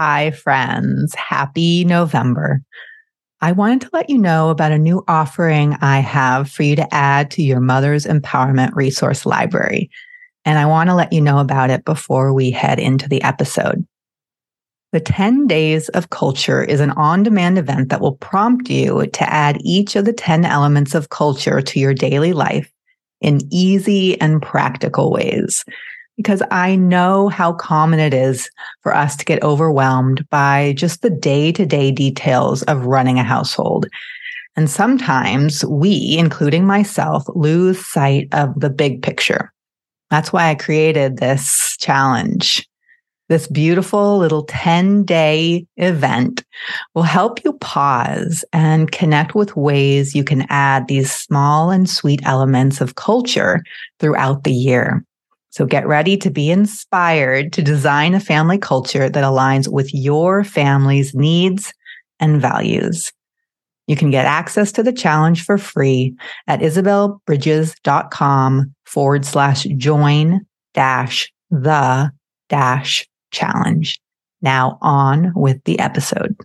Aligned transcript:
Hi, 0.00 0.30
friends. 0.30 1.12
Happy 1.16 1.84
November. 1.84 2.62
I 3.40 3.50
wanted 3.50 3.80
to 3.80 3.90
let 3.92 4.08
you 4.08 4.16
know 4.16 4.48
about 4.48 4.70
a 4.70 4.78
new 4.78 5.02
offering 5.08 5.76
I 5.80 5.98
have 5.98 6.48
for 6.48 6.62
you 6.62 6.76
to 6.76 6.94
add 6.94 7.32
to 7.32 7.42
your 7.42 7.58
Mother's 7.58 8.06
Empowerment 8.06 8.76
Resource 8.76 9.26
Library. 9.26 9.90
And 10.44 10.56
I 10.56 10.66
want 10.66 10.88
to 10.88 10.94
let 10.94 11.12
you 11.12 11.20
know 11.20 11.38
about 11.38 11.70
it 11.70 11.84
before 11.84 12.32
we 12.32 12.52
head 12.52 12.78
into 12.78 13.08
the 13.08 13.20
episode. 13.22 13.84
The 14.92 15.00
10 15.00 15.48
Days 15.48 15.88
of 15.88 16.10
Culture 16.10 16.62
is 16.62 16.78
an 16.78 16.92
on 16.92 17.24
demand 17.24 17.58
event 17.58 17.88
that 17.88 18.00
will 18.00 18.18
prompt 18.18 18.70
you 18.70 19.04
to 19.04 19.32
add 19.32 19.58
each 19.62 19.96
of 19.96 20.04
the 20.04 20.12
10 20.12 20.44
elements 20.44 20.94
of 20.94 21.08
culture 21.08 21.60
to 21.60 21.80
your 21.80 21.92
daily 21.92 22.32
life 22.32 22.72
in 23.20 23.40
easy 23.50 24.18
and 24.20 24.40
practical 24.40 25.10
ways 25.10 25.64
because 26.18 26.42
I 26.50 26.74
know 26.74 27.28
how 27.28 27.52
common 27.52 28.00
it 28.00 28.12
is 28.12 28.50
for 28.82 28.94
us 28.94 29.16
to 29.16 29.24
get 29.24 29.42
overwhelmed 29.42 30.28
by 30.30 30.74
just 30.76 31.00
the 31.00 31.10
day 31.10 31.52
to 31.52 31.64
day 31.64 31.92
details 31.92 32.64
of 32.64 32.84
running 32.84 33.20
a 33.20 33.24
household. 33.24 33.86
And 34.56 34.68
sometimes 34.68 35.64
we, 35.64 36.16
including 36.18 36.66
myself, 36.66 37.22
lose 37.28 37.86
sight 37.86 38.28
of 38.32 38.58
the 38.58 38.68
big 38.68 39.00
picture. 39.00 39.52
That's 40.10 40.32
why 40.32 40.50
I 40.50 40.56
created 40.56 41.18
this 41.18 41.76
challenge. 41.78 42.68
This 43.28 43.46
beautiful 43.46 44.18
little 44.18 44.42
10 44.44 45.04
day 45.04 45.66
event 45.76 46.44
will 46.94 47.02
help 47.04 47.44
you 47.44 47.52
pause 47.52 48.44
and 48.52 48.90
connect 48.90 49.36
with 49.36 49.54
ways 49.54 50.16
you 50.16 50.24
can 50.24 50.46
add 50.48 50.88
these 50.88 51.12
small 51.12 51.70
and 51.70 51.88
sweet 51.88 52.20
elements 52.24 52.80
of 52.80 52.96
culture 52.96 53.62
throughout 54.00 54.42
the 54.42 54.52
year. 54.52 55.04
So 55.50 55.66
get 55.66 55.86
ready 55.86 56.16
to 56.18 56.30
be 56.30 56.50
inspired 56.50 57.54
to 57.54 57.62
design 57.62 58.14
a 58.14 58.20
family 58.20 58.58
culture 58.58 59.08
that 59.08 59.24
aligns 59.24 59.66
with 59.66 59.94
your 59.94 60.44
family's 60.44 61.14
needs 61.14 61.72
and 62.20 62.38
values. 62.40 63.10
You 63.86 63.96
can 63.96 64.10
get 64.10 64.26
access 64.26 64.70
to 64.72 64.82
the 64.82 64.92
challenge 64.92 65.44
for 65.44 65.56
free 65.56 66.14
at 66.46 66.60
isabellebridges.com 66.60 68.74
forward 68.84 69.24
slash 69.24 69.62
join 69.76 70.44
dash 70.74 71.32
the 71.50 72.12
dash 72.50 73.08
challenge. 73.30 73.98
Now 74.42 74.76
on 74.82 75.32
with 75.34 75.64
the 75.64 75.78
episode. 75.78 76.36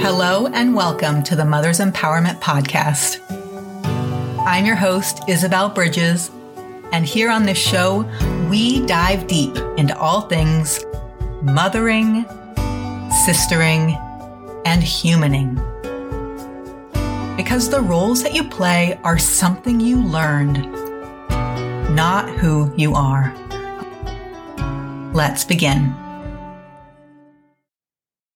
Hello 0.00 0.46
and 0.48 0.74
welcome 0.74 1.22
to 1.24 1.36
the 1.36 1.44
Mother's 1.44 1.78
Empowerment 1.78 2.40
Podcast. 2.40 3.41
I'm 4.44 4.66
your 4.66 4.74
host, 4.74 5.22
Isabelle 5.28 5.68
Bridges, 5.68 6.28
and 6.92 7.06
here 7.06 7.30
on 7.30 7.44
this 7.44 7.58
show, 7.58 8.00
we 8.50 8.84
dive 8.86 9.28
deep 9.28 9.56
into 9.76 9.96
all 9.96 10.22
things 10.22 10.84
mothering, 11.42 12.24
sistering, 13.24 13.96
and 14.66 14.82
humaning. 14.82 15.54
Because 17.36 17.70
the 17.70 17.82
roles 17.82 18.24
that 18.24 18.34
you 18.34 18.42
play 18.42 18.98
are 19.04 19.16
something 19.16 19.78
you 19.78 20.02
learned, 20.02 20.60
not 21.94 22.28
who 22.28 22.74
you 22.76 22.94
are. 22.94 23.32
Let's 25.14 25.44
begin. 25.44 25.94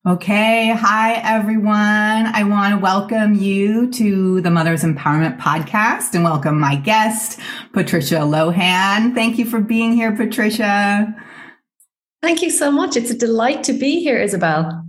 Okay. 0.07 0.71
Hi, 0.71 1.15
everyone. 1.15 1.75
I 1.75 2.45
want 2.45 2.73
to 2.75 2.79
welcome 2.79 3.35
you 3.35 3.91
to 3.95 4.41
the 4.41 4.53
Mother's 4.53 4.85
Empowerment 4.85 5.37
Podcast 5.41 6.15
and 6.15 6.23
welcome 6.23 6.61
my 6.61 6.77
guest, 6.77 7.41
Patricia 7.73 8.19
Lohan. 8.19 9.17
Thank 9.17 9.37
you 9.37 9.45
for 9.45 9.61
being 9.61 9.95
here, 9.95 10.15
Patricia. 10.15 11.13
Thank 12.23 12.41
you 12.41 12.51
so 12.51 12.71
much. 12.71 12.97
It's 12.97 13.11
a 13.11 13.19
delight 13.19 13.65
to 13.65 13.73
be 13.73 13.99
here, 13.99 14.21
Isabelle. 14.21 14.86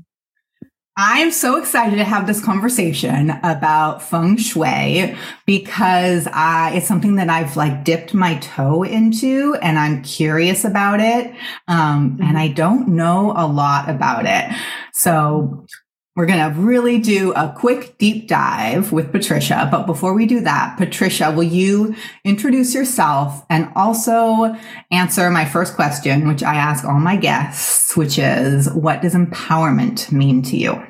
I 1.00 1.20
am 1.20 1.30
so 1.30 1.58
excited 1.58 1.98
to 1.98 2.04
have 2.04 2.26
this 2.26 2.44
conversation 2.44 3.30
about 3.44 4.02
feng 4.02 4.36
shui 4.36 5.16
because 5.46 6.28
I, 6.34 6.72
it's 6.74 6.88
something 6.88 7.18
that 7.18 7.30
I've 7.30 7.56
like 7.56 7.84
dipped 7.84 8.16
my 8.16 8.40
toe 8.40 8.82
into 8.82 9.56
and 9.62 9.78
I'm 9.78 10.02
curious 10.02 10.66
about 10.66 11.00
it. 11.00 11.36
Um, 11.68 12.14
mm-hmm. 12.14 12.24
and 12.24 12.36
I 12.36 12.48
don't 12.48 12.88
know 12.90 13.32
a 13.38 13.46
lot 13.46 13.92
about 13.92 14.26
it. 14.26 14.52
So 14.92 15.68
we're 16.18 16.26
going 16.26 16.52
to 16.52 16.60
really 16.60 16.98
do 16.98 17.32
a 17.34 17.54
quick 17.56 17.96
deep 18.00 18.28
dive 18.28 18.92
with 18.92 19.12
Patricia. 19.12 19.68
But 19.70 19.86
before 19.86 20.16
we 20.16 20.26
do 20.26 20.40
that, 20.40 20.76
Patricia, 20.76 21.30
will 21.30 21.44
you 21.44 21.96
introduce 22.26 22.74
yourself 22.74 23.46
and 23.52 23.72
also 23.76 24.58
answer 24.90 25.30
my 25.30 25.46
first 25.46 25.76
question, 25.76 26.28
which 26.28 26.42
I 26.42 26.56
ask 26.56 26.84
all 26.84 27.00
my 27.00 27.18
guests, 27.18 27.96
which 27.96 28.18
is 28.18 28.68
what 28.74 29.04
does 29.04 29.14
empowerment 29.14 30.12
mean 30.12 30.42
to 30.42 30.58
you? 30.58 30.84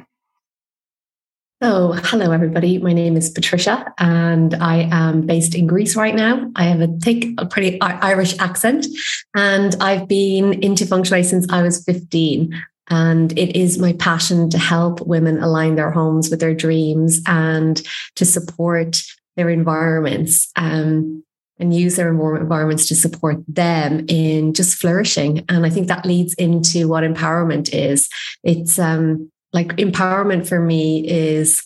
So, 1.61 1.91
hello, 1.91 2.31
everybody. 2.31 2.77
My 2.77 2.94
name 2.94 3.17
is 3.17 3.29
Patricia, 3.29 3.94
and 3.97 4.53
I 4.55 4.88
am 4.91 5.25
based 5.25 5.55
in 5.55 5.67
Greece 5.67 5.97
right 5.97 6.15
now. 6.15 6.51
I 6.55 6.65
have 6.65 6.79
a 6.79 6.88
thick, 7.03 7.25
a 7.38 7.45
pretty 7.45 7.81
Irish 7.81 8.38
accent, 8.39 8.88
and 9.35 9.75
I've 9.81 10.07
been 10.07 10.63
into 10.63 10.85
feng 10.85 11.03
shui 11.03 11.23
since 11.23 11.47
I 11.49 11.63
was 11.63 11.83
15. 11.83 12.53
And 12.90 13.38
it 13.38 13.58
is 13.59 13.80
my 13.80 13.94
passion 13.94 14.50
to 14.50 14.58
help 14.58 15.02
women 15.02 15.42
align 15.42 15.75
their 15.75 15.92
homes 15.92 16.30
with 16.30 16.40
their 16.40 16.53
dreams 16.53 17.22
and 17.28 17.81
to 18.16 18.25
support 18.25 18.98
their 19.36 19.50
environments 19.50 20.50
um, 20.56 21.24
and 21.59 21.74
use 21.74 21.96
their 21.96 22.09
environments 22.09 22.88
to 22.88 22.96
support 22.96 23.38
them 23.48 24.06
in 24.08 24.53
just 24.53 24.78
flourishing. 24.78 25.44
And 25.50 25.66
I 25.66 25.70
think 25.70 25.88
that 25.88 26.06
leads 26.06 26.34
into 26.36 26.88
what 26.88 27.03
empowerment 27.03 27.70
is. 27.74 28.09
It's 28.44 28.80
um, 28.80 29.31
like 29.54 29.69
empowerment 29.78 30.48
for 30.48 30.59
me 30.59 31.08
is 31.08 31.64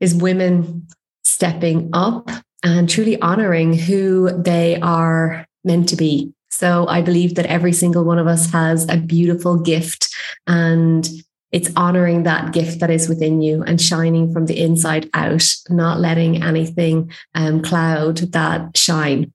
is 0.00 0.14
women 0.14 0.86
stepping 1.24 1.90
up 1.92 2.30
and 2.62 2.88
truly 2.88 3.20
honoring 3.20 3.72
who 3.72 4.30
they 4.42 4.80
are 4.80 5.46
meant 5.64 5.88
to 5.88 5.96
be. 5.96 6.32
So 6.50 6.86
I 6.88 7.02
believe 7.02 7.34
that 7.34 7.46
every 7.46 7.72
single 7.72 8.04
one 8.04 8.18
of 8.18 8.26
us 8.26 8.50
has 8.52 8.88
a 8.88 8.96
beautiful 8.96 9.58
gift 9.58 10.08
and 10.46 11.08
it's 11.50 11.70
honoring 11.76 12.24
that 12.24 12.52
gift 12.52 12.80
that 12.80 12.90
is 12.90 13.08
within 13.08 13.40
you 13.40 13.62
and 13.62 13.80
shining 13.80 14.32
from 14.32 14.46
the 14.46 14.60
inside 14.60 15.08
out, 15.14 15.44
not 15.70 15.98
letting 15.98 16.42
anything 16.42 17.10
um, 17.34 17.62
cloud 17.62 18.18
that 18.32 18.76
shine. 18.76 19.32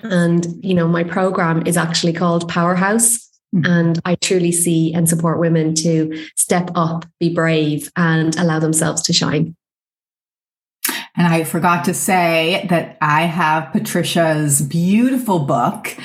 And, 0.00 0.46
you 0.62 0.74
know, 0.74 0.86
my 0.86 1.02
program 1.02 1.66
is 1.66 1.76
actually 1.76 2.12
called 2.12 2.48
Powerhouse. 2.48 3.18
Mm-hmm. 3.54 3.66
And 3.66 4.00
I 4.04 4.16
truly 4.16 4.52
see 4.52 4.92
and 4.92 5.08
support 5.08 5.38
women 5.38 5.74
to 5.76 6.26
step 6.36 6.70
up, 6.74 7.06
be 7.20 7.32
brave, 7.32 7.90
and 7.96 8.36
allow 8.36 8.58
themselves 8.58 9.02
to 9.02 9.12
shine. 9.12 9.56
And 11.16 11.26
I 11.26 11.44
forgot 11.44 11.84
to 11.84 11.94
say 11.94 12.66
that 12.70 12.98
I 13.00 13.22
have 13.22 13.72
Patricia's 13.72 14.60
beautiful 14.60 15.40
book 15.40 15.96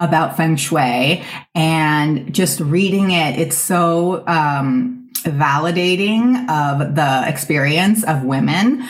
about 0.00 0.36
feng 0.36 0.56
shui 0.56 1.24
and 1.54 2.32
just 2.34 2.60
reading 2.60 3.10
it, 3.10 3.38
it's 3.38 3.56
so, 3.56 4.24
um, 4.26 5.10
validating 5.24 6.48
of 6.48 6.94
the 6.94 7.24
experience 7.26 8.04
of 8.04 8.24
women 8.24 8.86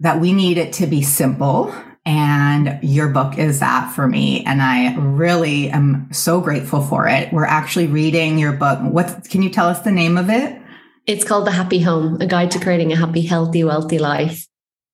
that 0.00 0.20
we 0.20 0.32
need 0.32 0.58
it 0.58 0.74
to 0.74 0.86
be 0.86 1.02
simple 1.02 1.74
and 2.06 2.78
your 2.82 3.08
book 3.08 3.38
is 3.38 3.60
that 3.60 3.92
for 3.92 4.06
me. 4.06 4.44
And 4.44 4.62
I 4.62 4.96
really 4.96 5.68
am 5.68 6.08
so 6.12 6.40
grateful 6.40 6.80
for 6.80 7.06
it. 7.06 7.32
We're 7.32 7.44
actually 7.44 7.86
reading 7.86 8.38
your 8.38 8.52
book. 8.52 8.78
What 8.80 9.28
can 9.28 9.42
you 9.42 9.50
tell 9.50 9.68
us 9.68 9.80
the 9.82 9.92
name 9.92 10.16
of 10.16 10.30
it? 10.30 10.60
It's 11.06 11.24
called 11.24 11.46
The 11.46 11.52
Happy 11.52 11.80
Home, 11.80 12.20
a 12.20 12.26
guide 12.26 12.50
to 12.52 12.60
creating 12.60 12.92
a 12.92 12.96
happy, 12.96 13.22
healthy, 13.22 13.64
wealthy 13.64 13.98
life. 13.98 14.46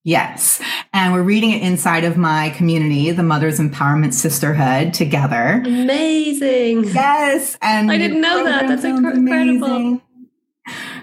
Yes. 0.06 0.62
And 0.92 1.12
we're 1.12 1.24
reading 1.24 1.50
it 1.50 1.62
inside 1.62 2.04
of 2.04 2.16
my 2.16 2.50
community, 2.50 3.10
the 3.10 3.24
Mothers 3.24 3.58
Empowerment 3.58 4.12
Sisterhood, 4.12 4.94
together. 4.94 5.60
Amazing. 5.66 6.84
Yes. 6.84 7.58
And 7.60 7.90
I 7.90 7.98
didn't 7.98 8.20
know 8.20 8.44
that. 8.44 8.68
That's 8.68 8.84
incredible. 8.84 9.66
Amazing. 9.66 10.02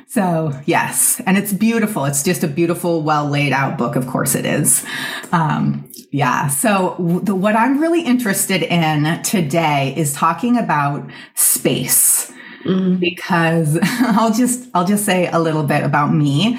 So, 0.08 0.58
yes. 0.66 1.20
And 1.26 1.38
it's 1.38 1.52
beautiful. 1.52 2.06
It's 2.06 2.24
just 2.24 2.46
a 2.46 2.48
beautiful, 2.48 3.02
well 3.02 3.28
laid 3.28 3.52
out 3.52 3.78
book. 3.78 3.98
Of 3.98 4.08
course 4.08 4.36
it 4.36 4.46
is. 4.46 4.86
Um, 5.34 5.92
yeah. 6.12 6.48
So 6.48 6.96
the, 7.24 7.36
what 7.36 7.58
I'm 7.58 7.82
really 7.82 8.04
interested 8.04 8.64
in 8.64 9.22
today 9.24 9.94
is 9.98 10.14
talking 10.14 10.58
about 10.58 11.12
space. 11.36 12.32
Mm-hmm. 12.64 12.96
Because 12.96 13.78
I'll 13.84 14.34
just 14.34 14.70
I'll 14.74 14.86
just 14.86 15.04
say 15.04 15.28
a 15.28 15.40
little 15.40 15.64
bit 15.64 15.84
about 15.84 16.14
me. 16.14 16.58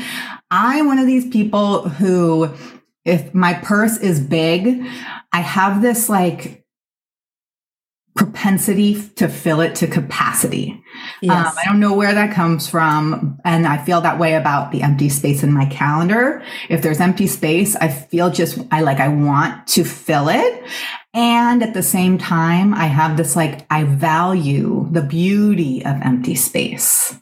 I'm 0.55 0.87
one 0.87 1.01
of 1.01 1.06
these 1.06 1.29
people 1.29 1.89
who 1.89 2.55
if 3.05 3.35
my 3.35 3.55
purse 3.55 3.99
is 3.99 4.21
big, 4.21 4.87
I 5.33 5.41
have 5.41 5.83
this 5.83 6.09
like 6.09 6.65
propensity 8.17 9.03
to 9.17 9.29
fill 9.29 9.61
it 9.61 9.75
to 9.75 9.89
capacity. 9.89 10.81
Yes. 11.21 11.49
Um, 11.49 11.59
I 11.59 11.65
don't 11.65 11.81
know 11.81 11.95
where 11.95 12.15
that 12.15 12.33
comes 12.33 12.69
from. 12.69 13.39
And 13.45 13.67
I 13.67 13.85
feel 13.85 14.01
that 14.03 14.21
way 14.21 14.35
about 14.35 14.71
the 14.71 14.83
empty 14.83 15.09
space 15.09 15.43
in 15.43 15.53
my 15.53 15.67
calendar. 15.67 16.43
If 16.69 16.81
there's 16.81 17.01
empty 17.01 17.27
space, 17.27 17.75
I 17.75 17.89
feel 17.89 18.31
just, 18.31 18.59
I 18.71 18.83
like, 18.83 19.01
I 19.01 19.09
want 19.09 19.67
to 19.69 19.85
fill 19.85 20.29
it. 20.29 20.62
And 21.12 21.62
at 21.62 21.75
the 21.75 21.83
same 21.83 22.17
time, 22.17 22.73
I 22.73 22.87
have 22.87 23.17
this 23.17 23.35
like, 23.35 23.67
I 23.69 23.83
value 23.83 24.89
the 24.93 25.03
beauty 25.03 25.85
of 25.85 26.01
empty 26.01 26.37
space. 26.37 27.19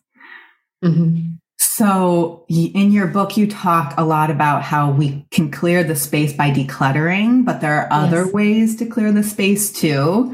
Mm-hmm. 0.85 1.37
So, 1.83 2.45
in 2.49 2.93
your 2.93 3.09
book, 3.09 3.37
you 3.37 3.49
talk 3.49 3.95
a 3.99 4.05
lot 4.05 4.31
about 4.31 4.63
how 4.63 4.93
we 4.93 5.27
can 5.33 5.51
clear 5.51 5.83
the 5.83 5.97
space 5.97 6.33
by 6.33 6.53
decluttering, 6.53 7.45
but 7.45 7.61
there 7.61 7.75
are 7.75 7.93
other 7.93 8.25
yes. 8.25 8.33
ways 8.33 8.77
to 8.77 8.87
clear 8.87 9.11
the 9.11 9.25
space 9.25 9.73
too. 9.73 10.33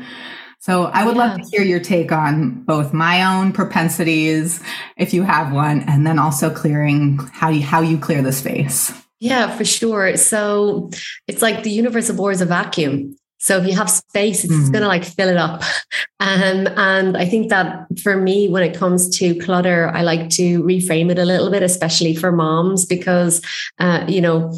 So, 0.58 0.84
I 0.92 1.06
would 1.06 1.16
yeah. 1.16 1.22
love 1.22 1.38
to 1.38 1.48
hear 1.50 1.62
your 1.62 1.80
take 1.80 2.12
on 2.12 2.64
both 2.64 2.92
my 2.92 3.24
own 3.24 3.52
propensities, 3.52 4.62
if 4.98 5.14
you 5.14 5.22
have 5.22 5.50
one, 5.50 5.80
and 5.88 6.06
then 6.06 6.18
also 6.18 6.50
clearing 6.50 7.16
how 7.32 7.48
you 7.48 7.62
how 7.62 7.80
you 7.80 7.96
clear 7.96 8.20
the 8.20 8.32
space. 8.32 8.92
Yeah, 9.18 9.56
for 9.56 9.64
sure. 9.64 10.18
So, 10.18 10.90
it's 11.26 11.40
like 11.40 11.62
the 11.62 11.70
universe 11.70 12.10
abhors 12.10 12.42
a 12.42 12.44
vacuum. 12.44 13.16
So 13.38 13.58
if 13.58 13.66
you 13.66 13.74
have 13.74 13.88
space, 13.88 14.44
it's 14.44 14.52
mm. 14.52 14.72
going 14.72 14.82
to 14.82 14.88
like 14.88 15.04
fill 15.04 15.28
it 15.28 15.36
up. 15.36 15.62
Um, 16.20 16.66
and 16.76 17.16
I 17.16 17.24
think 17.26 17.48
that 17.50 17.86
for 18.02 18.16
me, 18.16 18.48
when 18.48 18.64
it 18.64 18.76
comes 18.76 19.08
to 19.18 19.38
clutter, 19.38 19.88
I 19.94 20.02
like 20.02 20.30
to 20.30 20.64
reframe 20.64 21.12
it 21.12 21.18
a 21.18 21.24
little 21.24 21.48
bit, 21.48 21.62
especially 21.62 22.16
for 22.16 22.32
moms, 22.32 22.84
because, 22.84 23.40
uh, 23.78 24.04
you 24.08 24.20
know, 24.20 24.52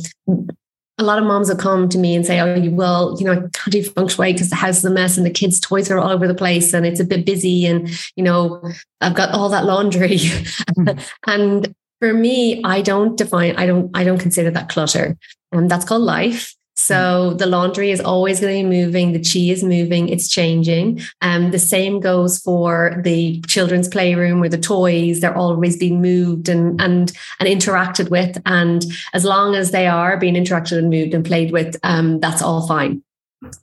a 1.00 1.02
lot 1.02 1.18
of 1.18 1.24
moms 1.24 1.50
will 1.50 1.56
come 1.56 1.88
to 1.90 1.98
me 1.98 2.14
and 2.14 2.24
say, 2.24 2.40
Oh, 2.40 2.70
well, 2.70 3.14
you 3.18 3.26
know, 3.26 3.32
I 3.32 3.36
can't 3.36 3.70
do 3.70 3.82
feng 3.82 4.08
shui 4.08 4.32
because 4.32 4.48
the 4.48 4.56
house 4.56 4.78
is 4.78 4.84
a 4.86 4.90
mess 4.90 5.16
and 5.16 5.26
the 5.26 5.30
kids' 5.30 5.60
toys 5.60 5.90
are 5.90 5.98
all 5.98 6.10
over 6.10 6.26
the 6.26 6.34
place 6.34 6.72
and 6.72 6.86
it's 6.86 7.00
a 7.00 7.04
bit 7.04 7.26
busy. 7.26 7.66
And, 7.66 7.90
you 8.16 8.24
know, 8.24 8.62
I've 9.02 9.14
got 9.14 9.34
all 9.34 9.48
that 9.50 9.66
laundry. 9.66 10.16
Mm. 10.16 11.10
and 11.26 11.74
for 12.00 12.12
me, 12.12 12.62
I 12.64 12.80
don't 12.80 13.16
define, 13.16 13.56
I 13.56 13.66
don't, 13.66 13.90
I 13.94 14.04
don't 14.04 14.18
consider 14.18 14.50
that 14.50 14.68
clutter. 14.68 15.16
And 15.52 15.62
um, 15.62 15.68
that's 15.68 15.84
called 15.84 16.02
life. 16.02 16.54
So 16.90 17.34
the 17.34 17.46
laundry 17.46 17.92
is 17.92 18.00
always 18.00 18.40
going 18.40 18.64
to 18.64 18.68
be 18.68 18.84
moving. 18.84 19.12
The 19.12 19.20
chi 19.20 19.52
is 19.52 19.62
moving. 19.62 20.08
It's 20.08 20.28
changing. 20.28 21.00
Um, 21.22 21.52
the 21.52 21.58
same 21.58 22.00
goes 22.00 22.38
for 22.38 23.00
the 23.04 23.40
children's 23.42 23.88
playroom 23.88 24.40
where 24.40 24.48
the 24.48 24.58
toys, 24.58 25.20
they're 25.20 25.36
always 25.36 25.76
being 25.76 26.02
moved 26.02 26.48
and, 26.48 26.80
and, 26.80 27.12
and 27.38 27.48
interacted 27.48 28.10
with. 28.10 28.42
And 28.44 28.84
as 29.12 29.24
long 29.24 29.54
as 29.54 29.70
they 29.70 29.86
are 29.86 30.16
being 30.16 30.34
interacted 30.34 30.78
and 30.78 30.90
moved 30.90 31.14
and 31.14 31.24
played 31.24 31.52
with, 31.52 31.76
um, 31.84 32.18
that's 32.18 32.42
all 32.42 32.66
fine. 32.66 33.02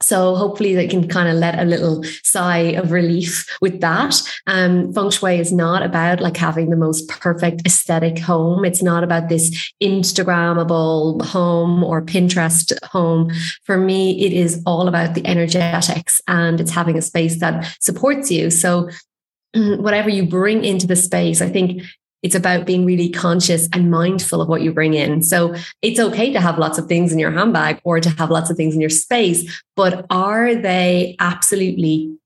So 0.02 0.36
hopefully 0.36 0.74
they 0.74 0.88
can 0.88 1.08
kind 1.08 1.30
of 1.30 1.36
let 1.36 1.60
a 1.60 1.64
little 1.64 2.04
sigh 2.24 2.74
of 2.74 2.92
relief 2.92 3.46
with 3.62 3.80
that. 3.82 4.20
Um, 4.48 4.92
feng 4.92 5.12
shui 5.12 5.40
is 5.40 5.52
not 5.52 5.84
about 5.84 6.20
like 6.20 6.38
having 6.38 6.70
the 6.70 6.76
most 6.76 7.08
perfect 7.10 7.62
aesthetic 7.66 8.18
home. 8.18 8.66
It's 8.66 8.82
not 8.82 9.04
about 9.04 9.30
this 9.30 9.72
Instagrammable 9.82 11.22
home 11.24 11.84
or 11.84 12.02
Pinterest 12.02 12.74
home. 12.86 13.32
For 13.66 13.78
me, 13.78 14.26
it 14.26 14.34
is 14.34 14.64
all 14.66 14.88
about 14.88 15.14
the 15.14 15.26
energetics 15.28 16.22
and 16.28 16.60
it's 16.60 16.72
having 16.72 16.98
a 16.98 17.02
space 17.02 17.40
that 17.40 17.76
supports 17.80 18.32
you. 18.32 18.50
So 18.50 18.90
whatever 19.56 20.10
you 20.10 20.26
bring 20.26 20.66
into 20.66 20.88
the 20.88 20.96
space, 20.96 21.42
I 21.42 21.50
think 21.50 21.84
it's 22.24 22.36
about 22.36 22.66
being 22.66 22.86
really 22.86 23.10
conscious 23.10 23.70
and 23.74 23.92
mindful 23.92 24.42
of 24.42 24.48
what 24.48 24.62
you 24.62 24.74
bring 24.74 24.94
in. 24.94 25.22
So 25.22 25.56
it's 25.82 26.00
okay 26.00 26.34
to 26.34 26.42
have 26.42 26.58
lots 26.58 26.78
of 26.78 26.88
things 26.88 27.12
in 27.12 27.20
your 27.20 27.32
handbag 27.32 27.80
or 27.84 28.00
to 28.00 28.10
have 28.12 28.32
lots 28.32 28.50
of 28.50 28.58
things 28.58 28.74
in 28.74 28.82
your 28.82 28.90
space, 28.90 29.62
but 29.76 30.06
are 30.10 30.56
they 30.56 31.16
absolutely 31.20 32.18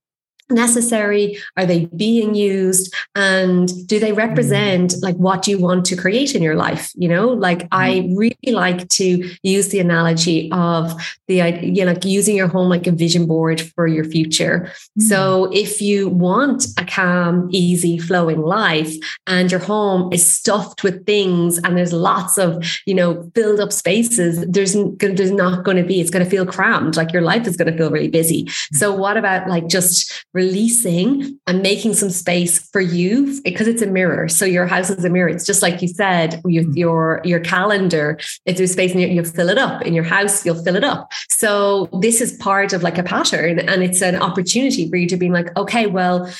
necessary 0.52 1.38
are 1.56 1.66
they 1.66 1.86
being 1.96 2.34
used 2.34 2.94
and 3.14 3.86
do 3.86 3.98
they 3.98 4.12
represent 4.12 4.94
like 5.02 5.16
what 5.16 5.46
you 5.46 5.58
want 5.58 5.84
to 5.84 5.96
create 5.96 6.34
in 6.34 6.42
your 6.42 6.54
life 6.54 6.92
you 6.94 7.08
know 7.08 7.28
like 7.28 7.66
i 7.72 7.90
mm-hmm. 7.90 8.16
really 8.16 8.52
like 8.52 8.88
to 8.88 9.28
use 9.42 9.68
the 9.68 9.80
analogy 9.80 10.50
of 10.52 10.92
the 11.28 11.36
you 11.62 11.84
know 11.84 11.92
like 11.92 12.04
using 12.04 12.36
your 12.36 12.48
home 12.48 12.68
like 12.68 12.86
a 12.86 12.92
vision 12.92 13.26
board 13.26 13.60
for 13.60 13.86
your 13.86 14.04
future 14.04 14.60
mm-hmm. 14.60 15.02
so 15.02 15.50
if 15.52 15.80
you 15.80 16.08
want 16.08 16.66
a 16.78 16.84
calm 16.84 17.48
easy 17.52 17.98
flowing 17.98 18.40
life 18.40 18.94
and 19.26 19.50
your 19.50 19.60
home 19.60 20.12
is 20.12 20.30
stuffed 20.30 20.82
with 20.82 21.04
things 21.06 21.58
and 21.58 21.76
there's 21.76 21.92
lots 21.92 22.38
of 22.38 22.64
you 22.86 22.94
know 22.94 23.30
filled 23.34 23.60
up 23.60 23.72
spaces 23.72 24.44
there's 24.48 24.76
there's 24.98 25.30
not 25.30 25.64
going 25.64 25.76
to 25.76 25.82
be 25.82 26.00
it's 26.00 26.10
going 26.10 26.24
to 26.24 26.30
feel 26.30 26.46
crammed 26.46 26.96
like 26.96 27.12
your 27.12 27.22
life 27.22 27.46
is 27.46 27.56
going 27.56 27.70
to 27.70 27.76
feel 27.76 27.90
really 27.90 28.08
busy 28.08 28.44
mm-hmm. 28.44 28.76
so 28.76 28.94
what 28.94 29.16
about 29.16 29.48
like 29.48 29.66
just 29.68 30.24
releasing 30.42 31.38
and 31.46 31.62
making 31.62 31.94
some 31.94 32.10
space 32.10 32.58
for 32.70 32.80
you 32.80 33.40
because 33.42 33.68
it's 33.68 33.82
a 33.82 33.86
mirror. 33.86 34.28
So 34.28 34.44
your 34.44 34.66
house 34.66 34.90
is 34.90 35.04
a 35.04 35.10
mirror. 35.10 35.28
It's 35.28 35.46
just 35.46 35.62
like 35.62 35.80
you 35.82 35.88
said, 35.88 36.40
with 36.44 36.68
mm. 36.68 36.76
your 36.76 37.20
your 37.24 37.40
calendar. 37.40 38.18
If 38.44 38.56
there's 38.56 38.72
space 38.72 38.92
in 38.92 39.00
your, 39.00 39.10
you'll 39.10 39.24
fill 39.24 39.48
it 39.48 39.58
up. 39.58 39.82
In 39.82 39.94
your 39.94 40.08
house, 40.16 40.44
you'll 40.44 40.62
fill 40.62 40.76
it 40.76 40.84
up. 40.84 41.12
So 41.28 41.88
this 42.00 42.20
is 42.20 42.32
part 42.38 42.72
of 42.72 42.82
like 42.82 42.98
a 42.98 43.02
pattern, 43.02 43.58
and 43.60 43.82
it's 43.82 44.02
an 44.02 44.16
opportunity 44.16 44.88
for 44.90 44.96
you 44.96 45.08
to 45.08 45.16
be 45.16 45.30
like, 45.30 45.56
okay, 45.56 45.86
well, 45.86 46.32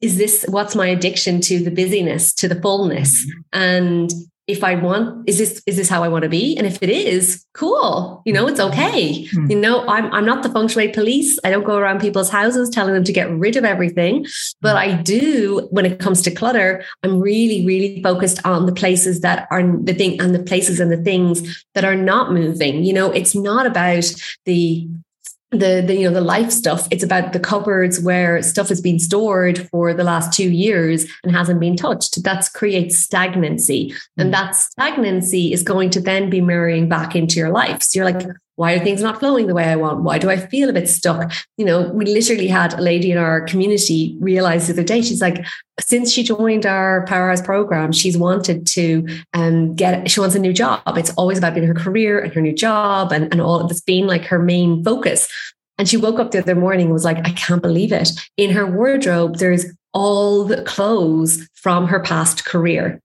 is 0.00 0.18
this 0.18 0.44
what's 0.48 0.74
my 0.74 0.88
addiction 0.88 1.40
to 1.40 1.62
the 1.62 1.70
busyness 1.70 2.32
to 2.34 2.48
the 2.48 2.60
fullness 2.60 3.24
mm-hmm. 3.24 3.40
and 3.52 4.10
if 4.46 4.62
I 4.62 4.76
want, 4.76 5.28
is 5.28 5.38
this 5.38 5.62
is 5.66 5.76
this 5.76 5.88
how 5.88 6.04
I 6.04 6.08
want 6.08 6.22
to 6.22 6.28
be? 6.28 6.56
And 6.56 6.66
if 6.66 6.80
it 6.80 6.88
is, 6.88 7.44
cool. 7.52 8.22
You 8.24 8.32
know, 8.32 8.46
it's 8.46 8.60
okay. 8.60 9.24
Mm-hmm. 9.24 9.50
You 9.50 9.58
know, 9.58 9.86
I'm 9.88 10.12
I'm 10.12 10.24
not 10.24 10.42
the 10.42 10.48
feng 10.48 10.68
shui 10.68 10.88
police. 10.88 11.38
I 11.42 11.50
don't 11.50 11.64
go 11.64 11.76
around 11.76 12.00
people's 12.00 12.30
houses 12.30 12.70
telling 12.70 12.94
them 12.94 13.04
to 13.04 13.12
get 13.12 13.30
rid 13.30 13.56
of 13.56 13.64
everything. 13.64 14.26
But 14.60 14.72
hmm. 14.72 14.98
I 14.98 15.02
do 15.02 15.66
when 15.70 15.84
it 15.84 15.98
comes 15.98 16.22
to 16.22 16.30
clutter, 16.30 16.84
I'm 17.02 17.20
really, 17.20 17.66
really 17.66 18.02
focused 18.02 18.44
on 18.46 18.66
the 18.66 18.74
places 18.74 19.20
that 19.22 19.48
are 19.50 19.62
the 19.62 19.94
thing 19.94 20.20
and 20.20 20.34
the 20.34 20.42
places 20.42 20.78
and 20.78 20.92
the 20.92 21.02
things 21.02 21.64
that 21.74 21.84
are 21.84 21.96
not 21.96 22.32
moving. 22.32 22.84
You 22.84 22.92
know, 22.92 23.10
it's 23.10 23.34
not 23.34 23.66
about 23.66 24.04
the 24.44 24.88
the, 25.50 25.82
the, 25.86 25.94
you 25.94 26.08
know 26.08 26.14
the 26.14 26.20
life 26.20 26.50
stuff. 26.50 26.88
It's 26.90 27.04
about 27.04 27.32
the 27.32 27.40
cupboards 27.40 28.00
where 28.00 28.42
stuff 28.42 28.68
has 28.68 28.80
been 28.80 28.98
stored 28.98 29.68
for 29.70 29.94
the 29.94 30.04
last 30.04 30.32
two 30.32 30.50
years 30.50 31.06
and 31.22 31.34
hasn't 31.34 31.60
been 31.60 31.76
touched. 31.76 32.22
That 32.24 32.48
creates 32.52 32.96
stagnancy. 32.96 33.94
And 34.16 34.28
mm. 34.28 34.32
that 34.32 34.56
stagnancy 34.56 35.52
is 35.52 35.62
going 35.62 35.90
to 35.90 36.00
then 36.00 36.30
be 36.30 36.40
mirroring 36.40 36.88
back 36.88 37.14
into 37.14 37.36
your 37.36 37.50
life. 37.50 37.82
So 37.82 37.98
you're 37.98 38.10
like 38.10 38.26
why 38.56 38.72
are 38.72 38.82
things 38.82 39.02
not 39.02 39.20
flowing 39.20 39.46
the 39.46 39.54
way 39.54 39.64
I 39.64 39.76
want? 39.76 40.02
Why 40.02 40.18
do 40.18 40.30
I 40.30 40.36
feel 40.36 40.68
a 40.68 40.72
bit 40.72 40.88
stuck? 40.88 41.32
You 41.56 41.64
know, 41.64 41.88
we 41.90 42.06
literally 42.06 42.48
had 42.48 42.74
a 42.74 42.80
lady 42.80 43.10
in 43.10 43.18
our 43.18 43.42
community 43.42 44.16
realize 44.18 44.66
the 44.66 44.72
other 44.72 44.82
day, 44.82 45.02
she's 45.02 45.20
like, 45.20 45.44
since 45.78 46.10
she 46.10 46.22
joined 46.22 46.66
our 46.66 47.04
Power 47.06 47.26
Powerhouse 47.26 47.42
program, 47.42 47.92
she's 47.92 48.16
wanted 48.16 48.66
to 48.68 49.06
um, 49.34 49.74
get, 49.74 50.10
she 50.10 50.20
wants 50.20 50.34
a 50.34 50.38
new 50.38 50.52
job. 50.52 50.80
It's 50.96 51.10
always 51.14 51.38
about 51.38 51.54
being 51.54 51.66
her 51.66 51.74
career 51.74 52.18
and 52.18 52.32
her 52.32 52.40
new 52.40 52.54
job 52.54 53.12
and, 53.12 53.30
and 53.30 53.40
all 53.40 53.60
of 53.60 53.68
this 53.68 53.80
being 53.80 54.06
like 54.06 54.24
her 54.24 54.38
main 54.38 54.82
focus. 54.82 55.28
And 55.78 55.88
she 55.88 55.98
woke 55.98 56.18
up 56.18 56.30
the 56.30 56.38
other 56.38 56.54
morning 56.54 56.86
and 56.86 56.92
was 56.92 57.04
like, 57.04 57.18
I 57.26 57.32
can't 57.32 57.62
believe 57.62 57.92
it. 57.92 58.10
In 58.38 58.50
her 58.50 58.66
wardrobe, 58.66 59.36
there's 59.36 59.66
all 59.92 60.44
the 60.44 60.62
clothes 60.62 61.46
from 61.54 61.86
her 61.88 62.00
past 62.00 62.44
career 62.44 63.00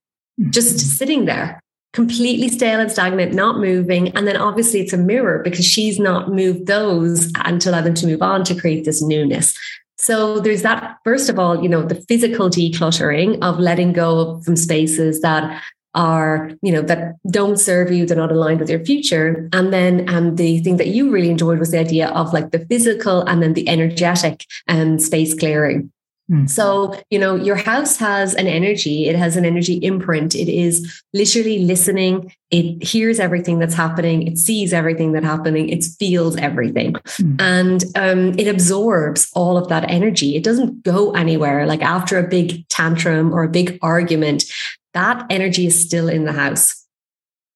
just 0.49 0.77
mm-hmm. 0.77 0.87
sitting 0.87 1.25
there 1.25 1.61
completely 1.93 2.47
stale 2.47 2.79
and 2.79 2.91
stagnant, 2.91 3.33
not 3.33 3.59
moving. 3.59 4.09
And 4.15 4.27
then 4.27 4.37
obviously 4.37 4.79
it's 4.79 4.93
a 4.93 4.97
mirror 4.97 5.41
because 5.43 5.65
she's 5.65 5.99
not 5.99 6.31
moved 6.31 6.67
those 6.67 7.31
and 7.43 7.61
to 7.61 7.69
allow 7.69 7.81
them 7.81 7.95
to 7.95 8.07
move 8.07 8.21
on 8.21 8.43
to 8.45 8.55
create 8.55 8.85
this 8.85 9.01
newness. 9.01 9.57
So 9.97 10.39
there's 10.39 10.63
that, 10.63 10.97
first 11.03 11.29
of 11.29 11.37
all, 11.37 11.61
you 11.61 11.69
know, 11.69 11.83
the 11.83 11.95
physical 12.07 12.49
decluttering 12.49 13.37
of 13.41 13.59
letting 13.59 13.93
go 13.93 14.19
of 14.19 14.43
some 14.43 14.55
spaces 14.55 15.21
that 15.21 15.61
are, 15.93 16.51
you 16.61 16.71
know, 16.71 16.81
that 16.81 17.17
don't 17.29 17.59
serve 17.59 17.91
you, 17.91 18.05
they're 18.05 18.17
not 18.17 18.31
aligned 18.31 18.61
with 18.61 18.69
your 18.69 18.83
future. 18.83 19.49
And 19.53 19.73
then 19.73 20.09
um, 20.09 20.37
the 20.37 20.59
thing 20.59 20.77
that 20.77 20.87
you 20.87 21.11
really 21.11 21.29
enjoyed 21.29 21.59
was 21.59 21.71
the 21.71 21.79
idea 21.79 22.09
of 22.09 22.33
like 22.33 22.51
the 22.51 22.65
physical 22.65 23.21
and 23.23 23.43
then 23.43 23.53
the 23.53 23.67
energetic 23.67 24.45
and 24.67 24.93
um, 24.93 24.99
space 24.99 25.33
clearing. 25.33 25.91
Hmm. 26.31 26.47
So, 26.47 26.97
you 27.09 27.19
know, 27.19 27.35
your 27.35 27.57
house 27.57 27.97
has 27.97 28.33
an 28.35 28.47
energy, 28.47 29.09
it 29.09 29.17
has 29.17 29.35
an 29.35 29.43
energy 29.43 29.73
imprint. 29.83 30.33
It 30.33 30.47
is 30.47 31.03
literally 31.13 31.59
listening. 31.59 32.33
It 32.51 32.81
hears 32.81 33.19
everything 33.19 33.59
that's 33.59 33.73
happening. 33.73 34.25
It 34.25 34.37
sees 34.37 34.71
everything 34.71 35.11
that's 35.11 35.25
happening. 35.25 35.67
It 35.67 35.83
feels 35.99 36.37
everything. 36.37 36.93
Mm. 36.93 37.41
And 37.41 37.83
um, 37.95 38.39
it 38.39 38.47
absorbs 38.47 39.29
all 39.35 39.57
of 39.57 39.67
that 39.67 39.89
energy. 39.91 40.37
It 40.37 40.43
doesn't 40.45 40.83
go 40.83 41.11
anywhere. 41.11 41.65
Like 41.65 41.81
after 41.81 42.17
a 42.17 42.27
big 42.27 42.65
tantrum 42.69 43.33
or 43.33 43.43
a 43.43 43.49
big 43.49 43.77
argument, 43.81 44.45
that 44.93 45.25
energy 45.29 45.65
is 45.65 45.77
still 45.77 46.07
in 46.07 46.23
the 46.23 46.33
house. 46.33 46.80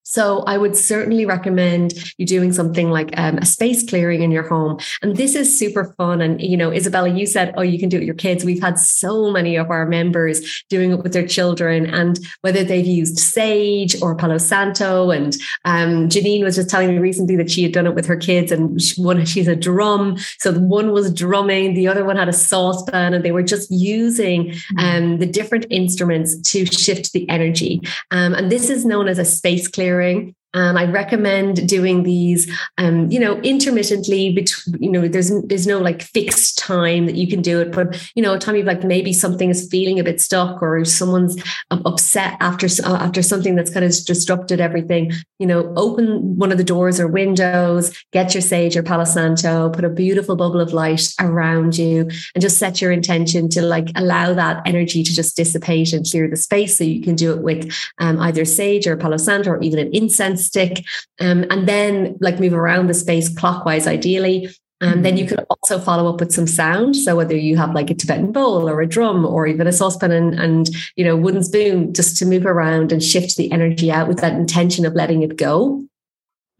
So 0.08 0.44
I 0.46 0.58
would 0.58 0.78
certainly 0.78 1.26
recommend 1.26 2.14
you 2.18 2.28
doing 2.28 2.54
something 2.54 2.92
like 2.92 3.18
um, 3.18 3.40
a 3.40 3.46
space 3.46 3.84
clearing 3.90 4.22
in 4.22 4.30
your 4.30 4.48
home. 4.48 4.78
And 5.02 5.18
this 5.18 5.34
is 5.34 5.58
super 5.58 5.96
fun. 5.98 6.22
And, 6.22 6.40
you 6.40 6.56
know, 6.56 6.72
Isabella, 6.72 7.10
you 7.10 7.26
said, 7.26 7.56
oh, 7.58 7.64
you 7.64 7.80
can 7.80 7.90
do 7.90 7.98
it 7.98 8.02
with 8.02 8.06
your 8.06 8.16
kids. 8.16 8.46
We've 8.46 8.62
had 8.62 8.78
so 8.78 9.32
many 9.32 9.56
of 9.56 9.72
our 9.72 9.88
members 9.88 10.64
doing 10.70 10.92
it 10.92 11.02
with 11.02 11.12
their 11.12 11.28
children 11.28 11.88
and 11.88 12.20
whether 12.42 12.64
they've 12.64 12.86
used 12.86 13.18
sage 13.18 14.00
or 14.00 14.16
Palo 14.16 14.38
Santo. 14.38 15.10
And 15.10 15.36
um, 15.66 16.08
Janine 16.08 16.44
was 16.44 16.56
just 16.56 16.70
telling 16.70 16.90
me 16.90 17.00
recently 17.00 17.36
that 17.38 17.50
she 17.50 17.64
had 17.64 17.72
done 17.72 17.88
it 17.88 17.96
with 17.96 18.06
her 18.06 18.16
kids 18.16 18.52
and 18.52 18.80
one, 18.98 19.26
she's 19.26 19.48
a 19.48 19.56
drum. 19.56 20.18
So 20.38 20.54
one 20.54 20.92
was 20.92 21.12
drumming, 21.12 21.74
the 21.74 21.88
other 21.88 22.06
one 22.06 22.18
had 22.18 22.30
a 22.30 22.34
saucepan 22.34 23.16
and 23.16 23.26
they 23.26 23.32
were 23.32 23.42
just 23.42 23.72
using 23.72 24.52
mm-hmm. 24.52 24.78
um, 24.78 25.18
the 25.18 25.26
different 25.26 25.66
instruments 25.72 26.40
to 26.52 26.68
shift 26.68 27.12
the 27.12 27.28
energy. 27.28 27.82
Um, 28.12 28.36
and 28.36 28.52
this 28.52 28.70
is 28.70 28.86
known 28.86 29.08
as 29.08 29.18
a 29.18 29.26
space 29.26 29.68
clearing 29.68 29.95
clearing 29.96 30.36
and 30.56 30.80
I 30.80 30.86
recommend 30.86 31.68
doing 31.68 32.04
these, 32.04 32.50
um, 32.78 33.12
you 33.12 33.20
know, 33.20 33.36
intermittently. 33.42 34.34
Between, 34.34 34.82
you 34.82 34.90
know, 34.90 35.08
there's 35.08 35.32
there's 35.44 35.68
no 35.68 35.80
like 35.80 36.02
fixed 36.02 36.58
time 36.58 37.06
that 37.06 37.16
you 37.16 37.28
can 37.28 37.42
do 37.42 37.60
it, 37.60 37.74
but 37.74 38.10
you 38.16 38.24
know, 38.24 38.34
a 38.34 38.40
time 38.40 38.56
you've 38.56 38.66
like 38.66 38.84
maybe 38.84 39.12
something 39.12 39.50
is 39.50 39.68
feeling 39.70 40.00
a 40.00 40.04
bit 40.04 40.22
stuck, 40.22 40.64
or 40.64 40.86
someone's 40.86 41.36
upset 41.70 42.38
after 42.40 42.68
uh, 42.86 42.96
after 42.96 43.22
something 43.22 43.56
that's 43.56 43.70
kind 43.70 43.86
of 43.86 43.92
disrupted 44.06 44.62
everything. 44.62 45.12
You 45.40 45.48
know, 45.48 45.74
open 45.76 46.38
one 46.38 46.52
of 46.52 46.58
the 46.58 46.64
doors 46.64 47.00
or 47.00 47.08
windows, 47.08 47.94
get 48.14 48.34
your 48.34 48.42
sage 48.42 48.78
or 48.78 48.84
Palo 48.84 49.04
Santo, 49.04 49.70
put 49.70 49.84
a 49.84 49.90
beautiful 49.90 50.38
bubble 50.38 50.62
of 50.62 50.72
light 50.72 51.14
around 51.20 51.78
you, 51.78 52.10
and 52.34 52.42
just 52.42 52.58
set 52.58 52.82
your 52.82 52.92
intention 52.92 53.50
to 53.50 53.62
like 53.62 53.90
allow 53.96 54.34
that 54.34 54.62
energy 54.66 55.04
to 55.04 55.14
just 55.14 55.36
dissipate 55.36 55.92
and 55.92 56.10
clear 56.10 56.30
the 56.30 56.38
space. 56.38 56.78
So 56.78 56.86
you 56.86 57.02
can 57.02 57.16
do 57.16 57.34
it 57.34 57.42
with 57.42 57.74
um, 58.00 58.20
either 58.22 58.46
sage 58.46 58.88
or 58.88 58.96
Palo 58.96 59.18
Santo, 59.18 59.52
or 59.52 59.62
even 59.62 59.80
an 59.80 59.94
incense 59.94 60.45
stick, 60.46 60.86
um, 61.20 61.46
and 61.50 61.68
then 61.68 62.18
like 62.22 62.40
move 62.40 62.54
around 62.54 62.88
the 62.88 62.94
space 62.94 63.30
clockwise, 63.30 63.88
ideally. 63.88 64.50
And 64.82 65.06
then 65.06 65.18
you 65.18 65.25
mm-hmm. 65.25 65.36
could 65.36 65.46
also 65.50 65.80
follow 65.80 66.14
up 66.14 66.20
with 66.20 66.34
some 66.34 66.46
sound. 66.46 66.96
So 66.96 67.16
whether 67.16 67.36
you 67.36 67.56
have 67.58 67.74
like 67.74 67.90
a 67.90 67.96
Tibetan 67.96 68.32
bowl 68.32 68.70
or 68.70 68.82
a 68.82 68.88
drum 68.88 69.25
or 69.25 69.48
even 69.48 69.68
a 69.68 69.72
saucepan 69.72 70.12
and, 70.12 70.38
and 70.38 70.70
you 70.96 71.06
know 71.06 71.16
wooden 71.16 71.44
spoon, 71.44 71.94
just 71.94 72.18
to 72.18 72.25
move 72.25 72.46
around 72.46 72.92
and 72.92 73.02
shift 73.04 73.38
the 73.38 73.52
energy 73.52 73.90
out 73.90 74.08
with 74.08 74.20
that 74.20 74.34
intention 74.34 74.86
of 74.86 74.94
letting 74.94 75.24
it 75.24 75.38
go. 75.38 75.84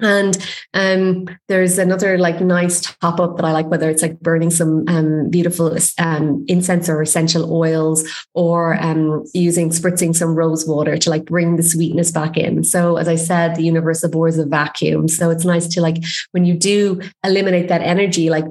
And 0.02 0.38
um, 0.74 1.28
there's 1.48 1.78
another 1.78 2.18
like 2.18 2.42
nice 2.42 2.82
top 2.82 3.20
up 3.20 3.38
that 3.38 3.46
I 3.46 3.52
like, 3.54 3.68
whether 3.68 3.90
it's 3.90 4.02
like 4.02 4.20
burning 4.20 4.52
some 4.52 4.84
um, 4.88 5.30
beautiful 5.30 5.78
um, 6.00 6.44
incense 6.48 6.90
or 6.90 7.02
essential 7.02 7.54
oils, 7.54 8.04
or 8.34 8.82
um, 8.84 9.24
using 9.34 9.70
spritzing 9.70 10.16
some 10.16 10.36
rose 10.36 10.68
water 10.68 10.98
to 10.98 11.10
like 11.10 11.26
bring 11.26 11.56
the 11.56 11.64
sweetness 11.64 12.12
back 12.12 12.36
in. 12.36 12.64
So, 12.64 12.98
as 12.98 13.08
I 13.08 13.16
said, 13.16 13.56
the 13.56 13.64
universe 13.64 14.04
abhors 14.04 14.38
a 14.38 14.46
vacuum. 14.46 15.08
So 15.08 15.30
it's 15.30 15.46
nice 15.46 15.68
to 15.70 15.82
like 15.82 16.04
when 16.32 16.46
you 16.46 16.56
do 16.56 17.02
eliminate 17.24 17.70
that 17.70 17.82
energy, 17.82 18.30
like 18.30 18.46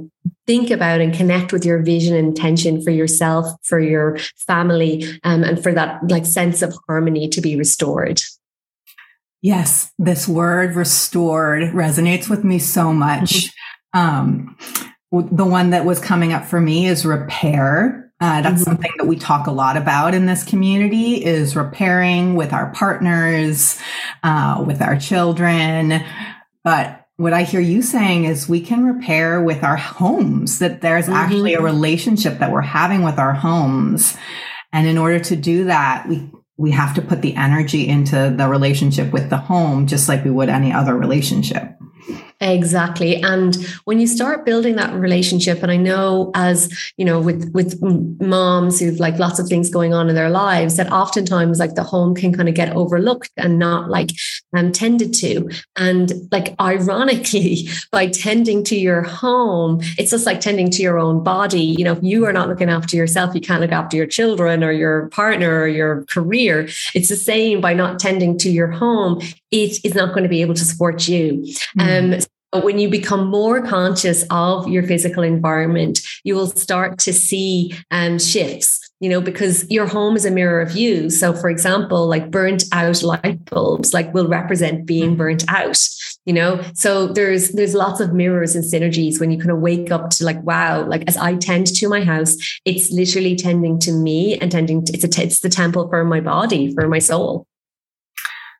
think 0.46 0.70
about 0.70 1.00
and 1.00 1.14
connect 1.14 1.52
with 1.52 1.64
your 1.64 1.82
vision 1.82 2.14
and 2.14 2.28
intention 2.28 2.82
for 2.82 2.90
yourself, 2.90 3.46
for 3.62 3.80
your 3.80 4.18
family, 4.46 5.04
um, 5.24 5.44
and 5.44 5.62
for 5.62 5.72
that 5.72 6.00
like 6.08 6.26
sense 6.26 6.62
of 6.62 6.76
harmony 6.86 7.28
to 7.28 7.40
be 7.40 7.56
restored. 7.56 8.20
Yes, 9.44 9.92
this 9.98 10.26
word 10.26 10.74
restored 10.74 11.74
resonates 11.74 12.30
with 12.30 12.44
me 12.44 12.58
so 12.58 12.94
much. 12.94 13.50
Mm-hmm. 13.94 13.98
Um, 14.00 14.56
the 15.12 15.44
one 15.44 15.68
that 15.68 15.84
was 15.84 16.00
coming 16.00 16.32
up 16.32 16.46
for 16.46 16.58
me 16.58 16.86
is 16.86 17.04
repair. 17.04 18.10
Uh, 18.22 18.40
that's 18.40 18.62
mm-hmm. 18.62 18.62
something 18.62 18.92
that 18.96 19.04
we 19.04 19.16
talk 19.16 19.46
a 19.46 19.52
lot 19.52 19.76
about 19.76 20.14
in 20.14 20.24
this 20.24 20.44
community 20.44 21.22
is 21.22 21.56
repairing 21.56 22.36
with 22.36 22.54
our 22.54 22.72
partners, 22.72 23.78
uh, 24.22 24.64
with 24.66 24.80
our 24.80 24.96
children. 24.96 26.02
But 26.64 27.04
what 27.18 27.34
I 27.34 27.42
hear 27.42 27.60
you 27.60 27.82
saying 27.82 28.24
is 28.24 28.48
we 28.48 28.62
can 28.62 28.86
repair 28.86 29.42
with 29.42 29.62
our 29.62 29.76
homes, 29.76 30.58
that 30.60 30.80
there's 30.80 31.04
mm-hmm. 31.04 31.16
actually 31.16 31.52
a 31.52 31.60
relationship 31.60 32.38
that 32.38 32.50
we're 32.50 32.62
having 32.62 33.02
with 33.02 33.18
our 33.18 33.34
homes. 33.34 34.16
And 34.72 34.86
in 34.86 34.96
order 34.96 35.20
to 35.20 35.36
do 35.36 35.64
that, 35.64 36.08
we 36.08 36.30
we 36.56 36.70
have 36.70 36.94
to 36.94 37.02
put 37.02 37.22
the 37.22 37.34
energy 37.36 37.88
into 37.88 38.34
the 38.36 38.48
relationship 38.48 39.12
with 39.12 39.30
the 39.30 39.36
home 39.36 39.86
just 39.86 40.08
like 40.08 40.24
we 40.24 40.30
would 40.30 40.48
any 40.48 40.72
other 40.72 40.96
relationship. 40.96 41.78
Exactly. 42.44 43.22
And 43.22 43.56
when 43.84 44.00
you 44.00 44.06
start 44.06 44.44
building 44.44 44.76
that 44.76 44.92
relationship, 44.92 45.62
and 45.62 45.72
I 45.72 45.78
know 45.78 46.30
as, 46.34 46.70
you 46.98 47.04
know, 47.04 47.18
with, 47.18 47.50
with 47.54 47.80
moms 48.20 48.78
who've 48.78 49.00
like 49.00 49.18
lots 49.18 49.38
of 49.38 49.48
things 49.48 49.70
going 49.70 49.94
on 49.94 50.10
in 50.10 50.14
their 50.14 50.28
lives, 50.28 50.76
that 50.76 50.92
oftentimes 50.92 51.58
like 51.58 51.74
the 51.74 51.82
home 51.82 52.14
can 52.14 52.34
kind 52.34 52.46
of 52.46 52.54
get 52.54 52.76
overlooked 52.76 53.30
and 53.38 53.58
not 53.58 53.88
like 53.88 54.10
um, 54.54 54.72
tended 54.72 55.14
to. 55.14 55.48
And 55.76 56.12
like 56.30 56.54
ironically, 56.60 57.66
by 57.90 58.08
tending 58.08 58.62
to 58.64 58.76
your 58.76 59.02
home, 59.02 59.80
it's 59.96 60.10
just 60.10 60.26
like 60.26 60.40
tending 60.40 60.70
to 60.72 60.82
your 60.82 60.98
own 60.98 61.24
body. 61.24 61.62
You 61.62 61.84
know, 61.84 61.92
if 61.92 62.02
you 62.02 62.26
are 62.26 62.32
not 62.32 62.50
looking 62.50 62.68
after 62.68 62.94
yourself, 62.94 63.34
you 63.34 63.40
can't 63.40 63.62
look 63.62 63.72
after 63.72 63.96
your 63.96 64.06
children 64.06 64.62
or 64.62 64.70
your 64.70 65.08
partner 65.08 65.62
or 65.62 65.68
your 65.68 66.04
career. 66.10 66.68
It's 66.94 67.08
the 67.08 67.16
same 67.16 67.62
by 67.62 67.72
not 67.72 67.98
tending 67.98 68.36
to 68.38 68.50
your 68.50 68.70
home, 68.70 69.22
it 69.50 69.82
is 69.82 69.94
not 69.94 70.08
going 70.10 70.24
to 70.24 70.28
be 70.28 70.42
able 70.42 70.54
to 70.54 70.64
support 70.64 71.08
you. 71.08 71.46
Mm. 71.78 72.14
Um, 72.14 72.20
but 72.54 72.62
when 72.62 72.78
you 72.78 72.88
become 72.88 73.26
more 73.26 73.60
conscious 73.60 74.24
of 74.30 74.68
your 74.68 74.84
physical 74.84 75.24
environment, 75.24 75.98
you 76.22 76.36
will 76.36 76.46
start 76.46 77.00
to 77.00 77.12
see 77.12 77.74
um, 77.90 78.18
shifts 78.18 78.80
you 79.00 79.10
know 79.10 79.20
because 79.20 79.68
your 79.70 79.86
home 79.86 80.14
is 80.16 80.24
a 80.24 80.30
mirror 80.30 80.60
of 80.60 80.76
you. 80.76 81.10
So 81.10 81.34
for 81.34 81.50
example 81.50 82.06
like 82.06 82.30
burnt 82.30 82.62
out 82.72 83.02
light 83.02 83.44
bulbs 83.46 83.92
like 83.92 84.14
will 84.14 84.28
represent 84.28 84.86
being 84.86 85.10
mm-hmm. 85.10 85.18
burnt 85.18 85.44
out 85.48 85.78
you 86.24 86.32
know? 86.32 86.62
So 86.74 87.08
there's 87.08 87.50
there's 87.50 87.74
lots 87.74 88.00
of 88.00 88.14
mirrors 88.14 88.54
and 88.54 88.64
synergies 88.64 89.20
when 89.20 89.30
you 89.30 89.38
kind 89.38 89.50
of 89.50 89.58
wake 89.58 89.90
up 89.90 90.10
to 90.10 90.24
like 90.24 90.42
wow 90.42 90.86
like 90.86 91.04
as 91.06 91.16
i 91.16 91.34
tend 91.34 91.66
to 91.66 91.88
my 91.88 92.02
house 92.02 92.36
it's 92.64 92.90
literally 92.90 93.36
tending 93.36 93.78
to 93.80 93.92
me 93.92 94.38
and 94.38 94.50
tending 94.50 94.84
to, 94.84 94.92
it's 94.94 95.04
a 95.04 95.22
it's 95.22 95.40
the 95.40 95.48
temple 95.48 95.88
for 95.88 96.04
my 96.04 96.20
body 96.20 96.72
for 96.72 96.88
my 96.88 96.98
soul 96.98 97.46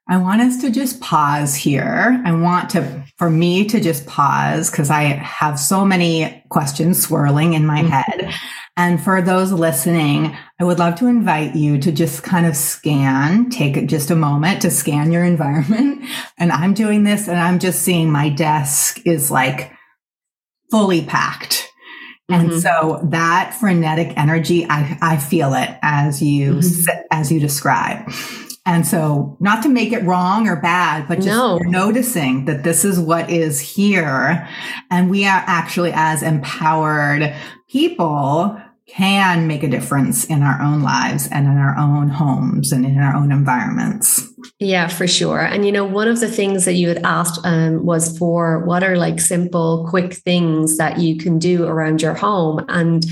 I 0.07 0.19
want 0.19 0.43
us 0.43 0.61
to 0.61 0.71
just 0.71 1.01
pause 1.01 1.55
here. 1.55 2.21
I 2.27 2.33
want 2.33 2.71
to, 2.71 3.05
for 3.17 3.31
me 3.31 3.65
to 3.69 3.81
just 3.81 4.07
pause 4.07 4.71
because 4.71 4.91
I 4.91 5.03
have 5.03 5.59
so 5.59 5.85
many 5.85 6.45
questions 6.51 7.03
swirling 7.03 7.55
in 7.55 7.65
my 7.65 7.81
mm-hmm. 7.81 7.89
head. 7.89 8.35
And 8.77 9.03
for 9.03 9.23
those 9.23 9.51
listening, 9.51 10.37
I 10.61 10.65
would 10.65 10.79
love 10.79 10.97
to 10.97 11.07
invite 11.07 11.55
you 11.55 11.79
to 11.79 11.91
just 11.91 12.23
kind 12.23 12.45
of 12.45 12.55
scan, 12.55 13.49
take 13.49 13.87
just 13.87 14.11
a 14.11 14.17
moment 14.17 14.63
to 14.63 14.71
scan 14.71 15.11
your 15.11 15.25
environment. 15.25 16.05
And 16.37 16.51
I'm 16.51 16.75
doing 16.75 17.05
this 17.05 17.29
and 17.29 17.39
I'm 17.39 17.61
just 17.61 17.83
seeing 17.83 18.11
my 18.11 18.29
desk 18.29 19.01
is 19.07 19.31
like 19.31 19.73
fully 20.71 21.05
packed. 21.05 21.69
And 22.29 22.51
mm-hmm. 22.51 22.59
so 22.59 23.01
that 23.11 23.55
frenetic 23.55 24.17
energy, 24.19 24.67
I, 24.69 24.99
I 25.01 25.17
feel 25.17 25.55
it 25.55 25.71
as 25.81 26.21
you, 26.21 26.55
mm-hmm. 26.55 27.01
as 27.11 27.31
you 27.31 27.39
describe. 27.39 28.11
And 28.67 28.87
so, 28.87 29.37
not 29.41 29.63
to 29.65 29.69
make 29.69 29.93
it 29.93 30.03
wrong 30.05 30.49
or 30.49 30.57
bad, 30.57 31.07
but 31.07 31.17
just 31.17 31.29
no. 31.29 31.59
noticing 31.59 32.47
that 32.47 32.65
this 32.65 32.85
is 32.85 32.99
what 32.99 33.29
is 33.29 33.61
here. 33.61 34.49
And 34.91 35.11
we 35.11 35.27
are 35.27 35.45
actually, 35.47 35.93
as 35.95 36.23
empowered 36.23 37.35
people, 37.69 38.59
can 38.87 39.47
make 39.47 39.63
a 39.63 39.69
difference 39.69 40.25
in 40.27 40.43
our 40.43 40.61
own 40.61 40.83
lives 40.83 41.29
and 41.31 41.47
in 41.47 41.57
our 41.57 41.77
own 41.79 42.09
homes 42.09 42.71
and 42.71 42.85
in 42.85 42.99
our 42.99 43.15
own 43.15 43.33
environments. 43.33 44.29
Yeah, 44.59 44.89
for 44.89 45.07
sure. 45.07 45.41
And 45.41 45.65
you 45.65 45.73
know, 45.73 45.85
one 45.85 46.09
of 46.09 46.21
the 46.21 46.29
things 46.29 46.65
that 46.67 46.75
you 46.75 46.89
had 46.89 47.03
asked 47.03 47.41
um, 47.45 47.85
was 47.85 48.17
for 48.19 48.65
what 48.65 48.83
are 48.83 48.97
like 48.97 49.21
simple, 49.21 49.87
quick 49.89 50.15
things 50.15 50.77
that 50.77 50.99
you 50.99 51.17
can 51.17 51.39
do 51.39 51.65
around 51.65 52.03
your 52.03 52.15
home. 52.15 52.65
And 52.69 53.05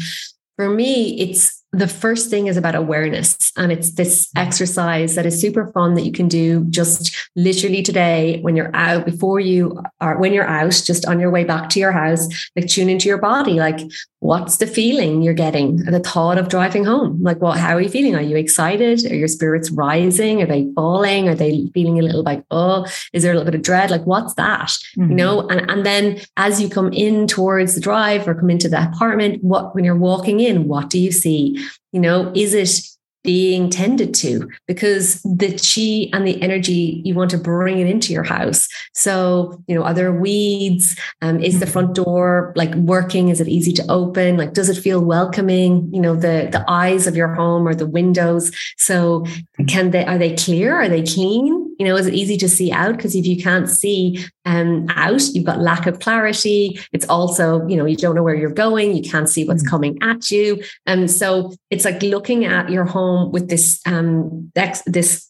for 0.57 0.69
me, 0.69 1.19
it's 1.21 1.62
the 1.73 1.89
first 1.89 2.29
thing 2.29 2.49
is 2.49 2.59
about 2.59 2.75
awareness. 2.75 3.51
And 3.57 3.73
it's 3.73 3.93
this 3.95 4.31
exercise 4.37 5.15
that 5.15 5.25
is 5.25 5.41
super 5.41 5.69
fun 5.73 5.95
that 5.95 6.03
you 6.03 6.13
can 6.13 6.29
do 6.29 6.65
just 6.67 7.17
literally 7.35 7.83
today 7.83 8.41
when 8.43 8.57
you're 8.57 8.75
out, 8.75 9.07
before 9.07 9.41
you 9.41 9.83
are, 10.01 10.19
when 10.19 10.35
you're 10.35 10.47
out, 10.47 10.83
just 10.85 11.07
on 11.07 11.19
your 11.19 11.31
way 11.31 11.45
back 11.45 11.71
to 11.71 11.81
your 11.81 11.93
house, 11.93 12.29
like 12.57 12.69
tune 12.69 12.91
into 12.91 13.09
your 13.09 13.19
body. 13.19 13.55
Like, 13.55 13.81
what's 14.23 14.59
the 14.59 14.69
feeling 14.69 15.21
you're 15.21 15.35
getting? 15.35 15.79
The 15.79 15.99
thought 15.99 16.39
of 16.39 16.49
driving 16.49 16.85
home. 16.85 17.21
Like 17.23 17.41
well 17.41 17.53
how 17.53 17.75
are 17.75 17.81
you 17.81 17.89
feeling? 17.89 18.15
Are 18.15 18.23
you 18.23 18.37
excited? 18.37 19.05
Are 19.11 19.17
your 19.17 19.27
spirits 19.27 19.71
rising? 19.73 20.41
Are 20.41 20.47
they 20.47 20.71
falling? 20.77 21.29
Are 21.29 21.35
they 21.35 21.67
feeling 21.75 21.99
a 21.99 22.03
little 22.03 22.23
like 22.23 22.45
oh 22.53 22.87
is 23.13 23.25
there 23.25 23.33
a 23.33 23.35
little 23.35 23.51
bit 23.51 23.57
of 23.57 23.63
dread? 23.63 23.91
Like 23.91 24.05
what's 24.05 24.35
that? 24.35 24.53
Mm-hmm. 24.53 25.11
you 25.11 25.17
know 25.17 25.49
and, 25.49 25.69
and 25.71 25.85
then 25.85 26.21
as 26.37 26.61
you 26.61 26.69
come 26.69 26.93
in 26.93 27.27
towards 27.27 27.75
the 27.75 27.81
drive 27.81 28.29
or 28.29 28.35
come 28.35 28.51
into 28.51 28.69
the 28.69 28.83
apartment 28.83 29.43
what 29.43 29.75
when 29.75 29.85
you're 29.85 29.97
walking 29.97 30.41
in 30.41 30.69
what 30.69 30.89
do 30.91 30.99
you 30.99 31.11
see 31.11 31.62
you 31.93 32.01
know 32.01 32.33
is 32.35 32.55
it 32.55 32.93
being 33.25 33.71
tended 33.71 34.15
to? 34.15 34.51
Because 34.67 35.23
the 35.23 35.53
chi 35.53 36.11
and 36.17 36.27
the 36.27 36.41
energy 36.43 37.03
you 37.05 37.15
want 37.15 37.31
to 37.31 37.39
bring 37.39 37.79
it 37.79 37.87
into 37.87 38.13
your 38.13 38.25
house. 38.25 38.69
So 38.95 39.63
you 39.69 39.75
know 39.75 39.85
are 39.85 39.95
there 39.95 40.13
weeds? 40.13 40.99
Um, 41.21 41.41
is 41.41 41.61
the 41.61 41.67
front 41.67 41.89
mm-hmm. 41.89 42.05
door 42.05 42.53
like 42.57 42.75
working? 42.75 43.29
Is 43.29 43.41
it 43.41 43.49
easy 43.49 43.73
to 43.75 43.85
open? 43.89 44.37
Like 44.37 44.55
does 44.55 44.69
it 44.69 44.83
feel 44.83 45.05
welcoming? 45.05 45.93
You 45.93 46.01
know 46.01 46.15
the 46.15 46.49
the 46.51 46.65
eyes 46.69 47.07
of 47.07 47.17
your 47.17 47.35
home 47.35 47.67
or 47.67 47.75
the 47.75 47.87
windows. 47.87 48.51
So 48.77 49.25
can 49.69 49.91
they 49.91 50.05
are 50.05 50.19
they 50.19 50.35
clear? 50.35 50.75
Are 50.75 50.89
they 50.89 51.03
clean 51.03 51.62
You 51.79 51.87
know, 51.87 51.97
is 51.97 52.07
it 52.07 52.15
easy 52.15 52.37
to 52.39 52.49
see 52.49 52.71
out? 52.73 52.97
Because 52.97 53.15
if 53.15 53.27
you 53.27 53.43
can't 53.43 53.69
see 53.69 54.25
um, 54.45 54.87
out, 54.91 55.23
you've 55.33 55.45
got 55.45 55.61
lack 55.61 55.87
of 55.87 56.01
clarity. 56.01 56.81
It's 56.93 57.09
also, 57.09 57.67
you 57.67 57.77
know, 57.77 57.87
you 57.87 57.97
don't 57.97 58.15
know 58.15 58.23
where 58.23 58.35
you're 58.35 58.51
going. 58.51 58.97
You 58.97 59.09
can't 59.09 59.29
see 59.29 59.45
what's 59.45 59.63
mm-hmm. 59.63 59.71
coming 59.71 59.99
at 60.03 60.31
you. 60.31 60.63
And 60.87 61.11
so 61.11 61.53
it's 61.71 61.85
like 61.85 62.03
looking 62.03 62.45
at 62.45 62.71
your 62.71 62.85
home 62.85 63.33
with 63.33 63.49
this 63.49 63.81
um, 63.87 64.53
this 64.87 65.29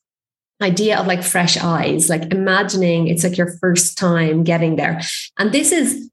idea 0.62 0.98
of 0.98 1.06
like 1.06 1.22
fresh 1.22 1.56
eyes, 1.58 2.08
like 2.08 2.32
imagining 2.32 3.08
it's 3.08 3.24
like 3.24 3.36
your 3.36 3.56
first 3.58 3.98
time 3.98 4.44
getting 4.44 4.76
there. 4.76 5.00
And 5.38 5.52
this 5.52 5.72
is 5.72 6.08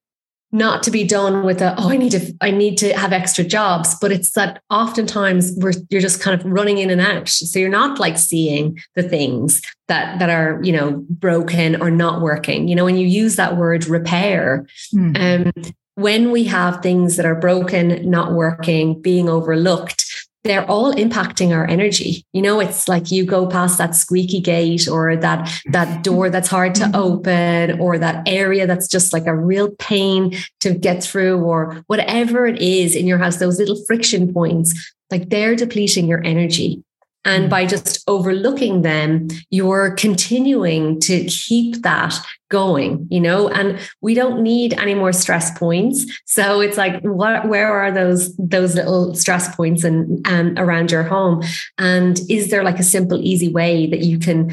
not 0.51 0.81
to 0.83 0.91
be 0.91 1.03
done 1.03 1.43
with 1.43 1.61
a 1.61 1.75
oh 1.77 1.89
i 1.89 1.97
need 1.97 2.11
to 2.11 2.33
i 2.41 2.49
need 2.49 2.77
to 2.77 2.91
have 2.97 3.13
extra 3.13 3.43
jobs 3.43 3.95
but 4.01 4.11
it's 4.11 4.31
that 4.31 4.61
oftentimes 4.69 5.53
we're 5.57 5.73
you're 5.89 6.01
just 6.01 6.21
kind 6.21 6.39
of 6.39 6.45
running 6.45 6.79
in 6.79 6.89
and 6.89 7.01
out 7.01 7.27
so 7.29 7.59
you're 7.59 7.69
not 7.69 7.99
like 7.99 8.17
seeing 8.17 8.79
the 8.95 9.03
things 9.03 9.61
that 9.87 10.17
that 10.19 10.29
are 10.29 10.59
you 10.63 10.71
know 10.71 11.05
broken 11.09 11.79
or 11.81 11.91
not 11.91 12.21
working 12.21 12.67
you 12.67 12.75
know 12.75 12.85
when 12.85 12.97
you 12.97 13.07
use 13.07 13.35
that 13.35 13.57
word 13.57 13.85
repair 13.87 14.65
mm. 14.93 15.45
um 15.45 15.73
when 15.95 16.31
we 16.31 16.45
have 16.45 16.81
things 16.81 17.17
that 17.17 17.25
are 17.25 17.35
broken 17.35 18.09
not 18.09 18.31
working 18.31 18.99
being 19.01 19.29
overlooked 19.29 20.05
they're 20.43 20.65
all 20.69 20.93
impacting 20.93 21.53
our 21.53 21.67
energy. 21.67 22.25
You 22.31 22.41
know, 22.41 22.59
it's 22.59 22.87
like 22.87 23.11
you 23.11 23.25
go 23.25 23.47
past 23.47 23.77
that 23.77 23.95
squeaky 23.95 24.39
gate 24.39 24.87
or 24.87 25.15
that 25.17 25.51
that 25.71 26.03
door 26.03 26.29
that's 26.29 26.47
hard 26.47 26.75
to 26.75 26.83
mm-hmm. 26.83 26.95
open 26.95 27.79
or 27.79 27.97
that 27.97 28.27
area 28.27 28.65
that's 28.65 28.87
just 28.87 29.11
like 29.11 29.27
a 29.27 29.35
real 29.35 29.71
pain 29.79 30.37
to 30.61 30.73
get 30.73 31.03
through 31.03 31.43
or 31.43 31.83
whatever 31.87 32.45
it 32.45 32.61
is 32.61 32.95
in 32.95 33.05
your 33.05 33.17
house, 33.17 33.37
those 33.37 33.59
little 33.59 33.83
friction 33.85 34.33
points, 34.33 34.93
like 35.11 35.29
they're 35.29 35.55
depleting 35.55 36.07
your 36.07 36.23
energy. 36.23 36.83
And 37.25 37.45
mm. 37.45 37.49
by 37.49 37.65
just 37.65 38.03
overlooking 38.07 38.81
them, 38.81 39.27
you're 39.49 39.91
continuing 39.91 40.99
to 41.01 41.25
keep 41.25 41.81
that 41.83 42.17
going, 42.49 43.07
you 43.11 43.19
know, 43.19 43.49
and 43.49 43.79
we 44.01 44.13
don't 44.13 44.41
need 44.41 44.73
any 44.73 44.95
more 44.95 45.13
stress 45.13 45.57
points. 45.57 46.05
So 46.25 46.61
it's 46.61 46.77
like, 46.77 47.01
what, 47.03 47.47
where 47.47 47.71
are 47.71 47.91
those, 47.91 48.35
those 48.37 48.75
little 48.75 49.13
stress 49.15 49.53
points 49.55 49.83
and 49.83 50.25
um, 50.27 50.55
around 50.57 50.91
your 50.91 51.03
home? 51.03 51.43
And 51.77 52.19
is 52.29 52.49
there 52.49 52.63
like 52.63 52.79
a 52.79 52.83
simple, 52.83 53.19
easy 53.21 53.49
way 53.49 53.87
that 53.87 53.99
you 53.99 54.17
can 54.17 54.51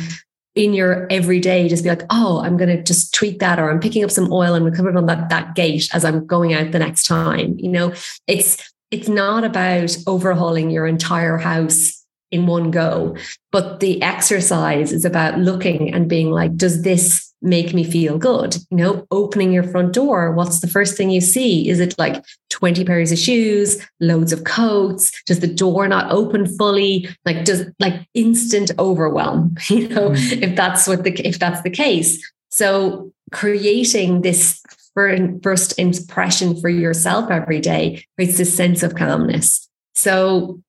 in 0.57 0.73
your 0.73 1.07
everyday 1.11 1.69
just 1.69 1.85
be 1.85 1.91
like 1.91 2.05
oh 2.09 2.41
i'm 2.41 2.57
going 2.57 2.75
to 2.75 2.83
just 2.83 3.13
tweak 3.13 3.41
that 3.41 3.59
or 3.59 3.71
i'm 3.71 3.79
picking 3.79 4.03
up 4.03 4.11
some 4.11 4.33
oil 4.33 4.55
and 4.55 4.65
we 4.65 4.71
put 4.71 4.87
it 4.87 4.97
on 4.97 5.05
that, 5.05 5.29
that 5.29 5.55
gate 5.55 5.87
as 5.93 6.03
i'm 6.03 6.27
going 6.27 6.55
out 6.55 6.73
the 6.73 6.79
next 6.79 7.05
time 7.05 7.55
you 7.59 7.69
know 7.69 7.93
it's 8.27 8.73
it's 8.91 9.07
not 9.07 9.45
about 9.45 9.95
overhauling 10.07 10.71
your 10.71 10.87
entire 10.87 11.37
house 11.37 12.06
in 12.31 12.47
one 12.47 12.71
go. 12.71 13.17
But 13.53 13.81
the 13.81 14.03
exercise 14.03 14.93
is 14.93 15.05
about 15.05 15.39
looking 15.39 15.93
and 15.95 16.09
being 16.09 16.31
like, 16.31 16.57
does 16.57 16.83
this 16.83 17.33
make 17.43 17.75
me 17.75 17.85
feel 17.85 18.19
good? 18.19 18.57
You 18.71 18.77
know, 18.77 19.07
opening 19.11 19.53
your 19.53 19.63
front 19.63 19.93
door, 19.93 20.33
what's 20.33 20.61
the 20.61 20.69
first 20.69 20.97
thing 20.97 21.11
you 21.11 21.21
see? 21.21 21.69
Is 21.69 21.81
it 21.81 21.99
like 21.99 22.25
20 22.51 22.85
pairs 22.85 23.13
of 23.13 23.19
shoes, 23.19 23.87
loads 24.01 24.33
of 24.33 24.45
coats? 24.45 25.13
Does 25.25 25.41
the 25.41 25.47
door 25.47 25.87
not 25.89 26.11
open 26.11 26.47
fully? 26.57 27.09
Like, 27.25 27.45
does 27.45 27.67
like 27.79 28.07
instant 28.15 28.73
overwhelm, 28.79 29.57
you 29.69 29.89
know, 29.89 30.11
mm-hmm. 30.11 30.43
if 30.43 30.57
that's 30.57 30.87
what 30.87 31.05
the 31.05 31.13
if 31.27 31.39
that's 31.39 31.63
the 31.63 31.71
case. 31.71 32.31
So 32.51 33.13
creating 33.33 34.23
this 34.23 34.63
first 34.95 35.79
impression 35.79 36.59
for 36.59 36.71
yourself 36.71 37.31
every 37.31 37.61
day 37.61 38.03
creates 38.17 38.39
this 38.39 38.57
sense 38.57 38.83
of 38.83 38.95
calmness. 38.95 39.69
So 39.95 40.63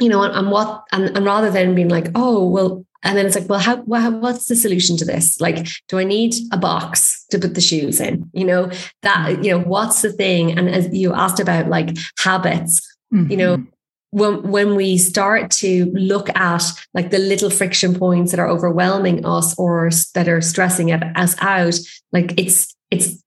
you 0.00 0.08
know, 0.08 0.22
and 0.22 0.50
what, 0.50 0.84
and, 0.92 1.16
and 1.16 1.24
rather 1.24 1.50
than 1.50 1.74
being 1.74 1.88
like, 1.88 2.08
oh, 2.14 2.48
well, 2.48 2.84
and 3.02 3.16
then 3.16 3.26
it's 3.26 3.34
like, 3.34 3.48
well, 3.48 3.58
how, 3.58 3.76
well, 3.86 4.20
what's 4.20 4.46
the 4.46 4.56
solution 4.56 4.96
to 4.98 5.04
this? 5.04 5.40
Like, 5.40 5.66
do 5.88 5.98
I 5.98 6.04
need 6.04 6.34
a 6.52 6.58
box 6.58 7.24
to 7.30 7.38
put 7.38 7.54
the 7.54 7.60
shoes 7.60 8.00
in? 8.00 8.28
You 8.32 8.44
know, 8.44 8.70
that, 9.02 9.28
mm-hmm. 9.28 9.42
you 9.42 9.50
know, 9.52 9.60
what's 9.60 10.02
the 10.02 10.12
thing? 10.12 10.56
And 10.58 10.68
as 10.68 10.92
you 10.92 11.14
asked 11.14 11.40
about 11.40 11.68
like 11.68 11.96
habits, 12.18 12.80
mm-hmm. 13.12 13.30
you 13.30 13.36
know, 13.38 13.56
mm-hmm. 13.56 13.68
when, 14.10 14.42
when 14.42 14.74
we 14.74 14.98
start 14.98 15.50
to 15.52 15.86
look 15.94 16.28
at 16.36 16.62
like 16.92 17.10
the 17.10 17.18
little 17.18 17.50
friction 17.50 17.94
points 17.94 18.32
that 18.32 18.40
are 18.40 18.48
overwhelming 18.48 19.24
us 19.24 19.58
or 19.58 19.90
that 20.14 20.28
are 20.28 20.42
stressing 20.42 20.92
us 20.92 21.36
out, 21.40 21.78
like 22.12 22.38
it's, 22.38 22.74
it's 22.90 23.22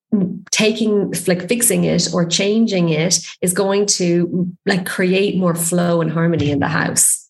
taking 0.51 1.13
like 1.27 1.47
fixing 1.47 1.83
it 1.83 2.13
or 2.13 2.25
changing 2.25 2.89
it 2.89 3.19
is 3.41 3.53
going 3.53 3.85
to 3.85 4.51
like 4.65 4.85
create 4.85 5.37
more 5.37 5.55
flow 5.55 6.01
and 6.01 6.11
harmony 6.11 6.51
in 6.51 6.59
the 6.59 6.67
house. 6.67 7.29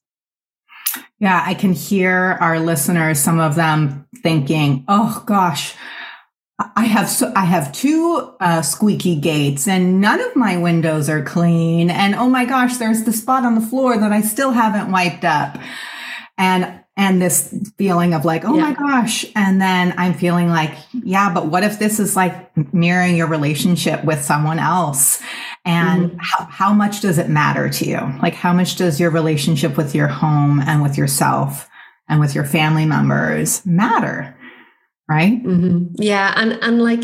Yeah 1.20 1.42
i 1.46 1.54
can 1.54 1.74
hear 1.74 2.38
our 2.42 2.60
listeners 2.60 3.20
some 3.20 3.40
of 3.40 3.56
them 3.56 4.08
thinking 4.22 4.84
oh 4.88 5.24
gosh 5.26 5.76
I 6.76 6.86
have 6.86 7.10
so 7.10 7.32
I 7.36 7.46
have 7.46 7.72
two 7.72 8.36
uh, 8.40 8.62
squeaky 8.62 9.16
gates 9.20 9.68
and 9.68 10.00
none 10.00 10.22
of 10.22 10.36
my 10.36 10.58
windows 10.58 11.10
are 11.10 11.24
clean 11.24 11.90
and 11.90 12.14
oh 12.14 12.30
my 12.30 12.46
gosh 12.46 12.78
there's 12.78 13.04
the 13.04 13.14
spot 13.14 13.44
on 13.44 13.56
the 13.56 13.62
floor 13.62 13.98
that 13.98 14.12
I 14.12 14.22
still 14.22 14.52
haven't 14.52 14.92
wiped 14.92 15.26
up. 15.26 15.58
And 16.38 16.83
and 16.96 17.22
this 17.22 17.54
feeling 17.78 18.14
of 18.14 18.24
like, 18.24 18.46
oh 18.46 18.56
yeah. 18.56 18.70
my 18.70 18.74
gosh. 18.74 19.26
And 19.36 19.60
then 19.60 19.96
I'm 19.98 20.14
feeling 20.14 20.50
like, 20.50 20.76
yeah, 20.92 21.34
but 21.34 21.48
what 21.48 21.64
if 21.64 21.80
this 21.80 22.00
is 22.00 22.16
like 22.16 22.56
mirroring 22.74 23.18
your 23.18 23.28
relationship 23.28 24.04
with 24.04 24.24
someone 24.24 24.60
else? 24.60 25.22
And 25.66 26.12
mm-hmm. 26.12 26.18
how, 26.22 26.46
how 26.46 26.74
much 26.74 27.02
does 27.02 27.18
it 27.18 27.30
matter 27.30 27.70
to 27.70 27.86
you? 27.86 28.00
Like, 28.22 28.36
how 28.36 28.54
much 28.54 28.76
does 28.76 29.00
your 29.00 29.10
relationship 29.10 29.76
with 29.76 29.96
your 29.96 30.08
home 30.08 30.60
and 30.60 30.84
with 30.84 30.98
yourself 30.98 31.68
and 32.08 32.20
with 32.20 32.36
your 32.36 32.46
family 32.46 32.86
members 32.86 33.66
matter? 33.66 34.38
Right. 35.10 35.44
Mm-hmm. 35.44 35.96
Yeah. 35.96 36.34
And, 36.36 36.54
and 36.62 36.82
like, 36.82 37.04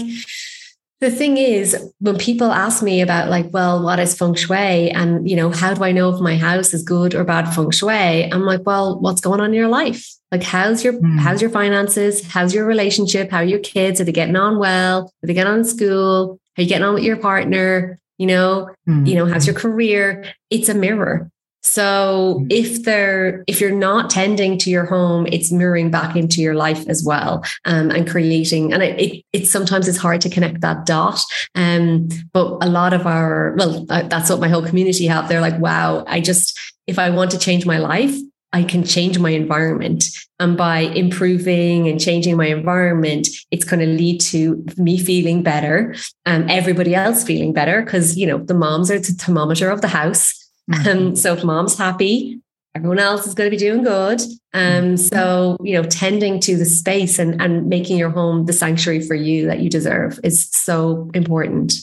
the 1.01 1.09
thing 1.09 1.37
is, 1.37 1.91
when 1.99 2.17
people 2.17 2.51
ask 2.51 2.83
me 2.83 3.01
about 3.01 3.29
like, 3.29 3.47
well, 3.51 3.81
what 3.81 3.99
is 3.99 4.17
feng 4.17 4.33
shui? 4.33 4.91
And, 4.91 5.29
you 5.29 5.35
know, 5.35 5.49
how 5.49 5.73
do 5.73 5.83
I 5.83 5.93
know 5.93 6.13
if 6.13 6.19
my 6.19 6.35
house 6.35 6.73
is 6.73 6.83
good 6.83 7.15
or 7.15 7.23
bad 7.23 7.53
feng 7.53 7.71
shui? 7.71 8.31
I'm 8.31 8.41
like, 8.41 8.65
well, 8.65 8.99
what's 8.99 9.21
going 9.21 9.39
on 9.39 9.47
in 9.47 9.53
your 9.53 9.69
life? 9.69 10.05
Like, 10.31 10.43
how's 10.43 10.83
your, 10.83 10.93
mm. 10.93 11.19
how's 11.19 11.41
your 11.41 11.51
finances? 11.51 12.27
How's 12.27 12.53
your 12.53 12.65
relationship? 12.65 13.31
How 13.31 13.37
are 13.37 13.45
your 13.45 13.59
kids? 13.59 14.01
Are 14.01 14.03
they 14.03 14.11
getting 14.11 14.35
on 14.35 14.59
well? 14.59 15.05
Are 15.23 15.27
they 15.27 15.33
getting 15.33 15.53
on 15.53 15.59
in 15.59 15.65
school? 15.65 16.37
Are 16.57 16.63
you 16.63 16.67
getting 16.67 16.85
on 16.85 16.95
with 16.95 17.03
your 17.03 17.17
partner? 17.17 17.97
You 18.17 18.27
know, 18.27 18.69
mm. 18.87 19.07
you 19.07 19.15
know, 19.15 19.25
how's 19.25 19.47
your 19.47 19.55
career? 19.55 20.25
It's 20.49 20.67
a 20.67 20.73
mirror. 20.73 21.31
So 21.61 22.37
mm-hmm. 22.39 22.47
if 22.49 22.83
they're 22.83 23.43
if 23.47 23.59
you're 23.59 23.71
not 23.71 24.09
tending 24.09 24.57
to 24.59 24.69
your 24.69 24.85
home, 24.85 25.27
it's 25.27 25.51
mirroring 25.51 25.91
back 25.91 26.15
into 26.15 26.41
your 26.41 26.55
life 26.55 26.87
as 26.87 27.03
well, 27.03 27.43
um, 27.65 27.91
and 27.91 28.09
creating. 28.09 28.73
And 28.73 28.81
it, 28.83 28.99
it, 28.99 29.25
it 29.33 29.47
sometimes 29.47 29.87
it's 29.87 29.97
hard 29.97 30.21
to 30.21 30.29
connect 30.29 30.61
that 30.61 30.85
dot. 30.85 31.21
Um, 31.55 32.09
but 32.33 32.57
a 32.61 32.69
lot 32.69 32.93
of 32.93 33.05
our 33.05 33.55
well, 33.57 33.85
that's 33.85 34.29
what 34.29 34.39
my 34.39 34.47
whole 34.47 34.65
community 34.65 35.07
have. 35.07 35.27
They're 35.27 35.41
like, 35.41 35.59
wow, 35.59 36.03
I 36.07 36.21
just 36.21 36.57
if 36.87 36.97
I 36.97 37.09
want 37.09 37.31
to 37.31 37.37
change 37.37 37.65
my 37.65 37.77
life, 37.77 38.15
I 38.51 38.63
can 38.63 38.83
change 38.83 39.19
my 39.19 39.29
environment. 39.29 40.05
And 40.39 40.57
by 40.57 40.79
improving 40.79 41.87
and 41.87 41.99
changing 41.99 42.35
my 42.37 42.47
environment, 42.47 43.27
it's 43.51 43.65
going 43.65 43.81
to 43.81 43.85
lead 43.85 44.21
to 44.21 44.65
me 44.77 44.97
feeling 44.97 45.43
better 45.43 45.93
and 46.25 46.49
everybody 46.49 46.95
else 46.95 47.23
feeling 47.23 47.53
better 47.53 47.83
because, 47.83 48.17
you 48.17 48.25
know, 48.25 48.39
the 48.39 48.53
moms 48.53 48.89
are 48.89 48.99
the 48.99 49.11
thermometer 49.11 49.69
of 49.69 49.81
the 49.81 49.87
house. 49.87 50.38
Mm-hmm. 50.69 50.87
Um, 50.87 51.15
so 51.15 51.33
if 51.33 51.43
mom's 51.43 51.77
happy, 51.77 52.41
everyone 52.75 52.99
else 52.99 53.25
is 53.27 53.33
going 53.33 53.49
to 53.49 53.55
be 53.55 53.59
doing 53.59 53.83
good. 53.83 54.21
Um, 54.53 54.61
mm-hmm. 54.61 54.95
so 54.95 55.57
you 55.61 55.73
know, 55.73 55.83
tending 55.83 56.39
to 56.41 56.57
the 56.57 56.65
space 56.65 57.19
and 57.19 57.41
and 57.41 57.67
making 57.67 57.97
your 57.97 58.09
home 58.09 58.45
the 58.45 58.53
sanctuary 58.53 59.01
for 59.01 59.15
you 59.15 59.47
that 59.47 59.59
you 59.59 59.69
deserve 59.69 60.19
is 60.23 60.49
so 60.51 61.09
important. 61.13 61.73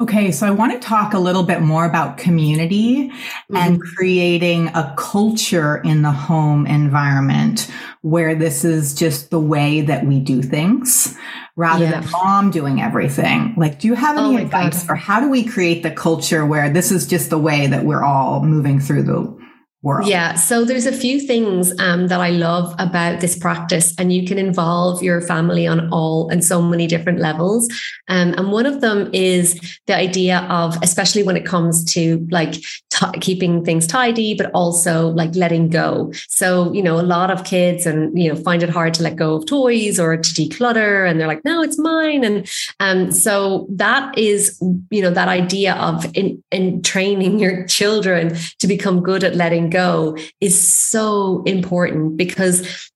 Okay, 0.00 0.30
so 0.32 0.46
I 0.46 0.50
want 0.50 0.72
to 0.72 0.86
talk 0.86 1.14
a 1.14 1.18
little 1.18 1.42
bit 1.42 1.62
more 1.62 1.86
about 1.86 2.18
community 2.18 3.08
mm-hmm. 3.08 3.56
and 3.56 3.80
creating 3.80 4.68
a 4.68 4.94
culture 4.98 5.78
in 5.78 6.02
the 6.02 6.10
home 6.10 6.66
environment 6.66 7.70
where 8.06 8.36
this 8.36 8.64
is 8.64 8.94
just 8.94 9.30
the 9.30 9.40
way 9.40 9.80
that 9.80 10.06
we 10.06 10.20
do 10.20 10.40
things 10.40 11.12
rather 11.56 11.86
yeah. 11.86 12.00
than 12.00 12.10
mom 12.12 12.52
doing 12.52 12.80
everything. 12.80 13.52
Like, 13.56 13.80
do 13.80 13.88
you 13.88 13.94
have 13.94 14.16
oh 14.16 14.26
any 14.26 14.36
oh 14.36 14.44
advice 14.44 14.78
God. 14.78 14.86
for 14.86 14.94
how 14.94 15.18
do 15.18 15.28
we 15.28 15.42
create 15.42 15.82
the 15.82 15.90
culture 15.90 16.46
where 16.46 16.70
this 16.70 16.92
is 16.92 17.04
just 17.04 17.30
the 17.30 17.38
way 17.38 17.66
that 17.66 17.84
we're 17.84 18.04
all 18.04 18.44
moving 18.44 18.78
through 18.78 19.02
the 19.02 19.45
world? 19.82 20.08
Yeah. 20.08 20.34
So 20.34 20.64
there's 20.64 20.86
a 20.86 20.92
few 20.92 21.20
things 21.20 21.72
um, 21.78 22.08
that 22.08 22.20
I 22.20 22.30
love 22.30 22.74
about 22.78 23.20
this 23.20 23.38
practice, 23.38 23.94
and 23.98 24.12
you 24.12 24.26
can 24.26 24.38
involve 24.38 25.02
your 25.02 25.20
family 25.20 25.66
on 25.66 25.88
all 25.90 26.28
and 26.28 26.44
so 26.44 26.62
many 26.62 26.86
different 26.86 27.18
levels. 27.18 27.68
Um, 28.08 28.34
and 28.36 28.52
one 28.52 28.66
of 28.66 28.80
them 28.80 29.10
is 29.12 29.78
the 29.86 29.96
idea 29.96 30.40
of, 30.50 30.76
especially 30.82 31.22
when 31.22 31.36
it 31.36 31.44
comes 31.44 31.84
to 31.94 32.26
like 32.30 32.54
t- 32.90 33.18
keeping 33.20 33.64
things 33.64 33.86
tidy, 33.86 34.34
but 34.34 34.50
also 34.52 35.08
like 35.08 35.34
letting 35.34 35.68
go. 35.68 36.12
So, 36.28 36.72
you 36.72 36.82
know, 36.82 36.98
a 36.98 37.02
lot 37.02 37.30
of 37.30 37.44
kids 37.44 37.86
and, 37.86 38.16
you 38.18 38.32
know, 38.32 38.40
find 38.40 38.62
it 38.62 38.68
hard 38.68 38.94
to 38.94 39.02
let 39.02 39.16
go 39.16 39.36
of 39.36 39.46
toys 39.46 39.98
or 40.00 40.16
to 40.16 40.30
declutter. 40.30 41.08
And 41.08 41.20
they're 41.20 41.26
like, 41.26 41.44
no, 41.44 41.62
it's 41.62 41.78
mine. 41.78 42.24
And 42.24 42.48
um, 42.80 43.12
so 43.12 43.66
that 43.70 44.16
is, 44.16 44.60
you 44.90 45.02
know, 45.02 45.10
that 45.10 45.28
idea 45.28 45.74
of 45.74 46.06
in, 46.14 46.42
in 46.50 46.82
training 46.82 47.38
your 47.46 47.66
children 47.66 48.36
to 48.60 48.66
become 48.66 49.02
good 49.02 49.24
at 49.24 49.34
letting 49.34 49.65
go 49.70 50.16
is 50.40 50.56
so 50.56 51.42
important 51.44 52.16
because 52.16 52.90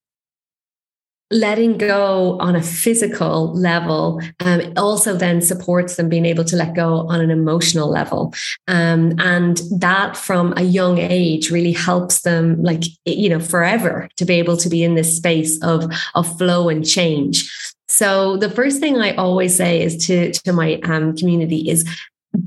letting 1.31 1.77
go 1.77 2.37
on 2.39 2.55
a 2.55 2.61
physical 2.61 3.53
level 3.53 4.21
um, 4.41 4.61
also 4.75 5.15
then 5.15 5.41
supports 5.41 5.95
them 5.95 6.09
being 6.09 6.25
able 6.25 6.43
to 6.43 6.57
let 6.57 6.75
go 6.75 7.07
on 7.07 7.21
an 7.21 7.31
emotional 7.31 7.89
level. 7.89 8.33
Um, 8.67 9.15
and 9.19 9.61
that 9.71 10.17
from 10.17 10.53
a 10.57 10.63
young 10.63 10.97
age 10.97 11.49
really 11.49 11.71
helps 11.71 12.21
them 12.21 12.61
like 12.61 12.83
you 13.05 13.29
know 13.29 13.39
forever 13.39 14.09
to 14.17 14.25
be 14.25 14.35
able 14.35 14.57
to 14.57 14.69
be 14.69 14.83
in 14.83 14.95
this 14.95 15.15
space 15.15 15.61
of 15.63 15.91
of 16.15 16.37
flow 16.37 16.69
and 16.69 16.85
change. 16.85 17.49
So 17.87 18.37
the 18.37 18.49
first 18.49 18.79
thing 18.79 18.97
I 18.97 19.15
always 19.15 19.55
say 19.55 19.81
is 19.81 20.05
to 20.07 20.31
to 20.31 20.53
my 20.53 20.79
um, 20.83 21.15
community 21.15 21.69
is 21.69 21.87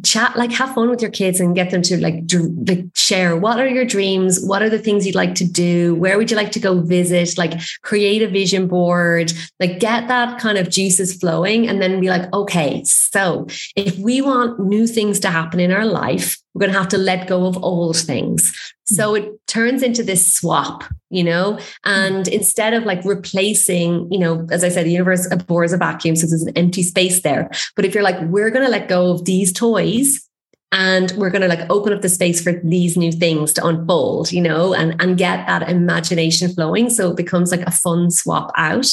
chat 0.03 0.37
like 0.37 0.51
have 0.51 0.75
fun 0.75 0.89
with 0.89 1.03
your 1.03 1.11
kids 1.11 1.41
and 1.41 1.55
get 1.55 1.71
them 1.71 1.83
to 1.83 2.01
like, 2.01 2.27
dr- 2.27 2.69
like 2.69 2.85
share 2.95 3.37
what 3.37 3.61
are 3.61 3.69
your 3.69 3.85
dreams 3.85 4.43
what 4.45 4.63
are 4.63 4.71
the 4.71 4.79
things 4.79 5.07
you'd 5.07 5.15
like 5.15 5.35
to 5.35 5.45
do 5.45 5.95
where 5.97 6.17
would 6.17 6.31
you 6.31 6.37
like 6.37 6.53
to 6.53 6.61
go 6.61 6.81
visit 6.81 7.37
like 7.37 7.61
create 7.83 8.23
a 8.23 8.29
vision 8.29 8.67
board 8.67 9.33
like 9.61 9.81
get 9.81 10.09
that 10.09 10.39
kind 10.41 10.57
of 10.57 10.71
juices 10.71 11.15
flowing 11.15 11.69
and 11.69 11.83
then 11.83 12.01
be 12.01 12.09
like 12.09 12.33
okay 12.33 12.83
so 12.85 13.47
if 13.77 13.99
we 13.99 14.23
want 14.23 14.59
new 14.59 14.87
things 14.87 15.21
to 15.21 15.29
happen 15.29 15.61
in 15.61 15.71
our 15.71 15.87
life 15.87 16.39
we're 16.55 16.61
going 16.61 16.73
to 16.73 16.79
have 16.79 16.89
to 16.89 16.99
let 16.99 17.29
go 17.29 17.47
of 17.47 17.63
old 17.63 17.97
things 17.97 18.53
so 18.87 19.13
mm. 19.13 19.23
it 19.23 19.47
turns 19.47 19.83
into 19.83 20.03
this 20.03 20.35
swap, 20.35 20.85
you 21.11 21.25
know, 21.25 21.59
and 21.85 22.29
instead 22.29 22.75
of 22.75 22.85
like 22.85 23.05
replacing, 23.05 24.11
you 24.11 24.19
know, 24.19 24.47
as 24.51 24.63
I 24.63 24.69
said, 24.69 24.87
the 24.87 24.93
universe 24.93 25.31
abhors 25.31 25.73
a 25.73 25.79
vacuum. 25.79 26.17
So 26.17 26.27
there's 26.27 26.43
an 26.43 26.57
empty 26.57 26.83
space 26.83 27.23
there. 27.23 27.51
But 27.77 27.85
if 27.85 27.95
you're 27.95 28.03
like, 28.03 28.21
we're 28.23 28.51
going 28.51 28.65
to 28.65 28.71
let 28.71 28.89
go 28.89 29.11
of 29.11 29.25
these 29.25 29.53
toys 29.53 30.29
and 30.73 31.13
we're 31.13 31.31
going 31.31 31.43
to 31.43 31.49
like 31.49 31.71
open 31.71 31.93
up 31.93 32.03
the 32.03 32.09
space 32.09 32.43
for 32.43 32.61
these 32.65 32.97
new 32.97 33.13
things 33.13 33.53
to 33.53 33.65
unfold 33.65 34.33
you 34.33 34.41
know 34.41 34.75
and 34.75 35.01
and 35.01 35.17
get 35.17 35.47
that 35.47 35.69
imagination 35.69 36.53
flowing 36.53 36.91
so 36.91 37.11
it 37.11 37.17
becomes 37.17 37.51
like 37.51 37.63
a 37.63 37.71
fun 37.71 38.11
swap 38.11 38.51
out 38.57 38.93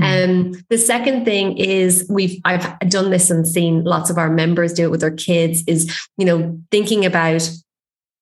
and 0.00 0.54
mm. 0.54 0.56
um, 0.56 0.64
the 0.68 0.78
second 0.78 1.24
thing 1.24 1.56
is 1.56 2.06
we've 2.08 2.40
i've 2.44 2.78
done 2.88 3.10
this 3.10 3.30
and 3.30 3.46
seen 3.48 3.82
lots 3.84 4.10
of 4.10 4.18
our 4.18 4.30
members 4.30 4.72
do 4.72 4.84
it 4.84 4.90
with 4.90 5.00
their 5.00 5.10
kids 5.10 5.62
is 5.66 5.90
you 6.16 6.24
know 6.26 6.58
thinking 6.70 7.04
about 7.04 7.48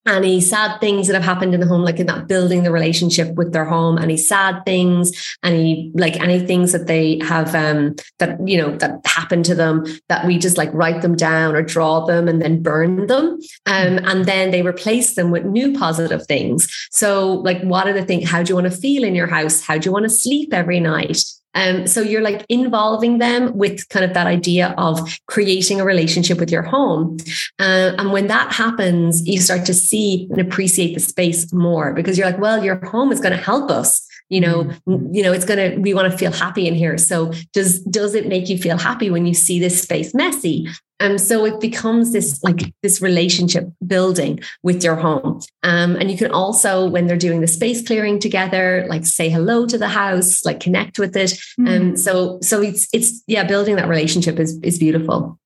any 0.06 0.40
sad 0.40 0.80
things 0.80 1.06
that 1.06 1.14
have 1.14 1.22
happened 1.22 1.54
in 1.54 1.60
the 1.60 1.66
home, 1.66 1.82
like 1.82 2.00
in 2.00 2.06
that 2.06 2.26
building 2.26 2.62
the 2.62 2.72
relationship 2.72 3.34
with 3.34 3.52
their 3.52 3.64
home, 3.64 3.98
any 3.98 4.16
sad 4.16 4.64
things, 4.64 5.36
any 5.42 5.90
like 5.94 6.18
any 6.20 6.40
things 6.40 6.72
that 6.72 6.86
they 6.86 7.18
have 7.22 7.54
um 7.54 7.94
that 8.18 8.38
you 8.46 8.56
know 8.56 8.74
that 8.76 9.00
happened 9.04 9.44
to 9.44 9.54
them 9.54 9.84
that 10.08 10.26
we 10.26 10.38
just 10.38 10.56
like 10.56 10.72
write 10.72 11.02
them 11.02 11.16
down 11.16 11.54
or 11.54 11.62
draw 11.62 12.04
them 12.06 12.28
and 12.28 12.40
then 12.40 12.62
burn 12.62 13.06
them. 13.06 13.38
Um, 13.66 13.98
and 14.04 14.24
then 14.24 14.50
they 14.50 14.62
replace 14.62 15.14
them 15.14 15.30
with 15.30 15.44
new 15.44 15.78
positive 15.78 16.26
things. 16.26 16.68
So 16.90 17.34
like 17.34 17.60
what 17.62 17.86
are 17.86 17.92
the 17.92 18.04
things, 18.04 18.30
how 18.30 18.42
do 18.42 18.50
you 18.50 18.54
want 18.54 18.72
to 18.72 18.76
feel 18.76 19.04
in 19.04 19.14
your 19.14 19.26
house? 19.26 19.60
How 19.60 19.78
do 19.78 19.86
you 19.86 19.92
want 19.92 20.04
to 20.04 20.10
sleep 20.10 20.52
every 20.54 20.80
night? 20.80 21.22
Um, 21.54 21.86
so 21.86 22.00
you're 22.00 22.22
like 22.22 22.44
involving 22.48 23.18
them 23.18 23.56
with 23.56 23.88
kind 23.88 24.04
of 24.04 24.14
that 24.14 24.26
idea 24.26 24.74
of 24.78 25.18
creating 25.26 25.80
a 25.80 25.84
relationship 25.84 26.38
with 26.38 26.50
your 26.50 26.62
home. 26.62 27.16
Uh, 27.58 27.92
and 27.98 28.12
when 28.12 28.28
that 28.28 28.52
happens, 28.52 29.26
you 29.26 29.40
start 29.40 29.66
to 29.66 29.74
see 29.74 30.28
and 30.30 30.40
appreciate 30.40 30.94
the 30.94 31.00
space 31.00 31.52
more 31.52 31.92
because 31.92 32.16
you're 32.16 32.26
like, 32.26 32.40
well, 32.40 32.64
your 32.64 32.84
home 32.86 33.12
is 33.12 33.20
going 33.20 33.36
to 33.36 33.42
help 33.42 33.70
us 33.70 34.06
you 34.30 34.40
know 34.40 34.64
mm-hmm. 34.64 35.14
you 35.14 35.22
know 35.22 35.32
it's 35.32 35.44
going 35.44 35.58
to 35.58 35.76
we 35.78 35.92
want 35.92 36.10
to 36.10 36.16
feel 36.16 36.32
happy 36.32 36.66
in 36.66 36.74
here 36.74 36.96
so 36.96 37.32
does 37.52 37.82
does 37.82 38.14
it 38.14 38.26
make 38.26 38.48
you 38.48 38.56
feel 38.56 38.78
happy 38.78 39.10
when 39.10 39.26
you 39.26 39.34
see 39.34 39.60
this 39.60 39.82
space 39.82 40.14
messy 40.14 40.66
and 40.98 41.12
um, 41.12 41.18
so 41.18 41.44
it 41.44 41.60
becomes 41.60 42.12
this 42.12 42.42
like 42.42 42.72
this 42.82 43.02
relationship 43.02 43.68
building 43.86 44.40
with 44.62 44.82
your 44.82 44.94
home 44.94 45.40
um, 45.62 45.96
and 45.96 46.10
you 46.10 46.16
can 46.16 46.30
also 46.30 46.88
when 46.88 47.06
they're 47.06 47.18
doing 47.18 47.40
the 47.40 47.46
space 47.46 47.86
clearing 47.86 48.18
together 48.18 48.86
like 48.88 49.04
say 49.04 49.28
hello 49.28 49.66
to 49.66 49.76
the 49.76 49.88
house 49.88 50.44
like 50.44 50.60
connect 50.60 50.98
with 50.98 51.16
it 51.16 51.34
and 51.58 51.68
um, 51.68 51.92
mm. 51.92 51.98
so 51.98 52.38
so 52.40 52.62
it's 52.62 52.88
it's 52.94 53.22
yeah 53.26 53.44
building 53.44 53.76
that 53.76 53.88
relationship 53.88 54.38
is 54.38 54.58
is 54.62 54.78
beautiful 54.78 55.36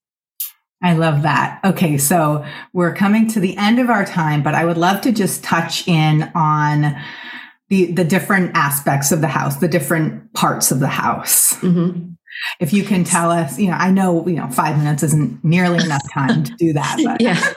I 0.83 0.93
love 0.93 1.23
that. 1.23 1.61
Okay, 1.65 1.97
so 1.97 2.45
we're 2.75 2.95
coming 2.95 3.27
to 3.29 3.41
the 3.41 3.57
end 3.57 3.79
of 3.79 3.89
our 3.89 4.05
time, 4.05 4.43
but 4.43 4.55
I 4.55 4.67
would 4.67 4.77
love 4.77 5.01
to 5.03 5.13
just 5.13 5.43
touch 5.43 5.89
in 5.89 6.31
on 6.35 6.95
the 7.69 7.93
the 7.93 8.05
different 8.05 8.53
aspects 8.55 9.13
of 9.13 9.21
the 9.21 9.29
house, 9.29 9.57
the 9.57 9.69
different 9.69 10.33
parts 10.35 10.71
of 10.71 10.81
the 10.81 10.89
house. 10.89 11.55
Mm-hmm. 11.55 12.13
If 12.61 12.73
you 12.73 12.83
can 12.83 13.05
tell 13.05 13.31
us, 13.31 13.59
you 13.59 13.69
know, 13.69 13.77
I 13.77 13.91
know 13.91 14.27
you 14.27 14.37
know 14.37 14.51
five 14.51 14.77
minutes 14.79 15.03
isn't 15.03 15.45
nearly 15.45 15.85
enough 15.85 16.03
time 16.13 16.45
to 16.45 16.53
do 16.57 16.73
that, 16.73 17.01
but 17.05 17.21
yeah. 17.21 17.55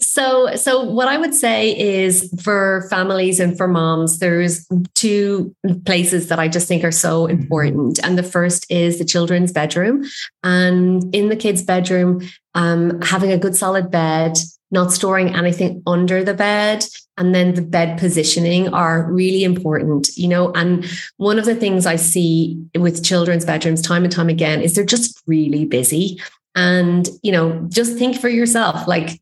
So, 0.00 0.54
so 0.54 0.82
what 0.82 1.08
I 1.08 1.18
would 1.18 1.34
say 1.34 1.76
is 1.76 2.32
for 2.42 2.86
families 2.88 3.40
and 3.40 3.56
for 3.56 3.66
moms, 3.66 4.18
there's 4.18 4.66
two 4.94 5.54
places 5.84 6.28
that 6.28 6.38
I 6.38 6.48
just 6.48 6.68
think 6.68 6.84
are 6.84 6.92
so 6.92 7.26
mm-hmm. 7.26 7.40
important. 7.40 7.98
And 8.04 8.16
the 8.16 8.22
first 8.22 8.66
is 8.70 8.98
the 8.98 9.04
children's 9.04 9.52
bedroom. 9.52 10.04
And 10.44 11.14
in 11.14 11.28
the 11.28 11.36
kids' 11.36 11.62
bedroom, 11.62 12.22
um, 12.54 13.00
having 13.02 13.32
a 13.32 13.38
good 13.38 13.56
solid 13.56 13.90
bed, 13.90 14.36
not 14.70 14.92
storing 14.92 15.34
anything 15.34 15.82
under 15.86 16.24
the 16.24 16.34
bed, 16.34 16.84
and 17.16 17.34
then 17.34 17.54
the 17.54 17.62
bed 17.62 17.98
positioning 17.98 18.72
are 18.74 19.10
really 19.10 19.44
important, 19.44 20.08
you 20.16 20.28
know. 20.28 20.52
And 20.52 20.84
one 21.16 21.38
of 21.38 21.44
the 21.44 21.54
things 21.54 21.86
I 21.86 21.96
see 21.96 22.62
with 22.76 23.04
children's 23.04 23.44
bedrooms 23.44 23.80
time 23.80 24.04
and 24.04 24.12
time 24.12 24.28
again 24.28 24.60
is 24.60 24.74
they're 24.74 24.84
just 24.84 25.22
really 25.26 25.64
busy. 25.64 26.20
And, 26.54 27.08
you 27.22 27.32
know, 27.32 27.66
just 27.68 27.96
think 27.98 28.18
for 28.18 28.28
yourself 28.28 28.88
like, 28.88 29.20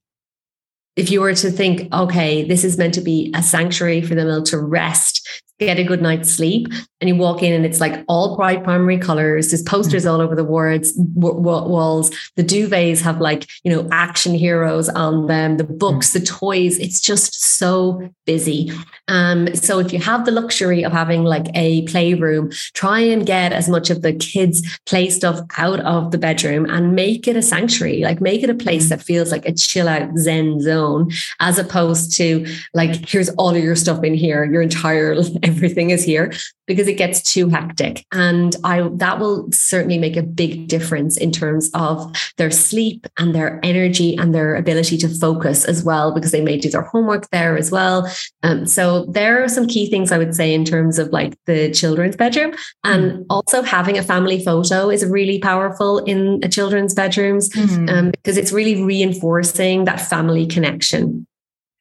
if 0.97 1.11
you 1.11 1.21
were 1.21 1.35
to 1.35 1.51
think, 1.51 1.93
okay, 1.93 2.45
this 2.45 2.63
is 2.63 2.79
meant 2.79 2.95
to 2.95 3.01
be 3.01 3.33
a 3.35 3.43
sanctuary 3.43 4.01
for 4.01 4.15
them 4.15 4.45
to 4.45 4.59
rest, 4.59 5.29
get 5.59 5.79
a 5.79 5.85
good 5.85 6.03
night's 6.03 6.31
sleep. 6.31 6.69
And 7.01 7.09
you 7.09 7.17
walk 7.17 7.43
in 7.43 7.53
and 7.53 7.67
it's 7.67 7.81
like 7.81 8.03
all 8.09 8.37
bright 8.37 8.65
primary 8.65 8.99
colors. 8.99 9.51
There's 9.51 9.63
posters 9.63 10.07
all 10.07 10.21
over 10.21 10.35
the 10.35 10.45
wards 10.45 10.93
w- 10.93 11.37
w- 11.37 11.69
walls. 11.69 12.11
The 12.37 12.43
duvets 12.43 13.03
have 13.03 13.21
like 13.21 13.47
you 13.63 13.71
know 13.71 13.87
action 13.93 14.35
heroes 14.35 14.89
on 14.89 15.27
them. 15.27 15.59
The 15.59 15.65
books 15.65 16.13
the 16.13 16.21
toys. 16.21 16.79
It's 16.79 17.01
just 17.01 17.43
so 17.59 18.09
busy. 18.25 18.73
Um 19.09 19.55
so 19.55 19.79
if 19.81 19.93
you 19.93 19.99
have 19.99 20.25
the 20.25 20.33
luxury 20.33 20.83
of 20.83 20.93
having 20.93 21.25
like 21.25 21.47
a 21.55 21.83
playroom 21.83 22.51
try 22.73 23.01
and 23.01 23.27
get 23.27 23.53
as 23.53 23.69
much 23.69 23.91
of 23.91 24.01
the 24.01 24.15
kids 24.15 24.63
play 24.87 25.11
stuff 25.11 25.41
out 25.59 25.81
of 25.81 26.11
the 26.11 26.19
bedroom 26.19 26.65
and 26.71 26.95
make 26.95 27.29
it 27.29 27.37
a 27.37 27.43
sanctuary. 27.43 28.01
Like 28.01 28.21
make 28.23 28.43
it 28.43 28.51
a 28.51 28.55
place 28.55 28.89
that 28.89 29.03
feels 29.03 29.31
like 29.31 29.47
a 29.47 29.53
chill 29.53 29.89
out 29.89 30.17
zen 30.17 30.61
zone 30.61 31.11
as 31.41 31.59
opposed 31.59 32.17
to 32.17 32.47
like 32.73 33.07
here's 33.07 33.29
all 33.31 33.55
of 33.55 33.63
your 33.63 33.77
stuff 33.77 34.03
in 34.03 34.15
here 34.15 34.45
your 34.51 34.63
entire 34.63 35.15
everything 35.45 35.91
is 35.91 36.05
here 36.05 36.33
because 36.67 36.89
it 36.89 36.95
gets 36.95 37.23
too 37.23 37.49
hectic 37.49 38.05
and 38.13 38.57
i 38.65 38.81
that 38.95 39.19
will 39.19 39.51
certainly 39.53 39.99
make 39.99 40.17
a 40.17 40.23
big 40.23 40.67
difference 40.67 41.17
in 41.17 41.31
terms 41.31 41.71
of 41.75 42.11
their 42.39 42.51
sleep 42.51 43.07
and 43.19 43.35
their 43.35 43.61
energy 43.63 44.17
and 44.17 44.35
their 44.35 44.55
ability 44.57 44.97
to 44.97 45.09
focus 45.09 45.65
as 45.65 45.85
well 45.85 46.13
because 46.13 46.33
they 46.33 46.41
may 46.41 46.57
do 46.57 46.71
their 46.71 46.83
homework 46.83 47.29
there 47.31 47.57
as 47.57 47.71
well 47.71 48.11
um, 48.43 48.67
so 48.67 49.05
there 49.07 49.43
are 49.43 49.49
some 49.49 49.67
key 49.67 49.89
things 49.89 50.11
i 50.11 50.19
would 50.19 50.35
say 50.35 50.55
in 50.55 50.65
terms 50.65 50.99
of 50.99 51.09
like 51.11 51.37
the 51.47 51.71
children's 51.71 52.17
bedroom 52.17 52.55
and 52.83 53.13
mm. 53.13 53.27
also 53.29 53.63
having 53.63 53.99
a 53.99 54.03
family 54.03 54.43
photo 54.43 54.91
is 54.91 55.05
really 55.05 55.39
powerful 55.39 55.99
in 55.99 56.41
a 56.43 56.49
children's 56.49 56.95
bedrooms 56.95 57.51
mm. 57.51 57.91
um, 57.91 58.11
because 58.11 58.37
it's 58.37 58.53
really 58.53 58.83
reinforcing 58.83 59.85
that 59.85 60.01
family 60.01 60.47
connection 60.47 61.27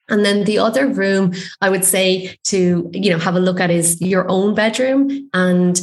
and 0.10 0.26
then 0.26 0.44
the 0.44 0.60
other 0.60 0.88
room 0.88 1.34
I 1.62 1.70
would 1.70 1.86
say 1.86 2.38
to, 2.46 2.90
you 2.94 3.12
know, 3.12 3.20
have 3.20 3.36
a 3.36 3.40
look 3.40 3.60
at 3.60 3.72
is 3.72 4.02
your 4.02 4.30
own 4.30 4.56
bedroom. 4.56 5.30
And 5.34 5.80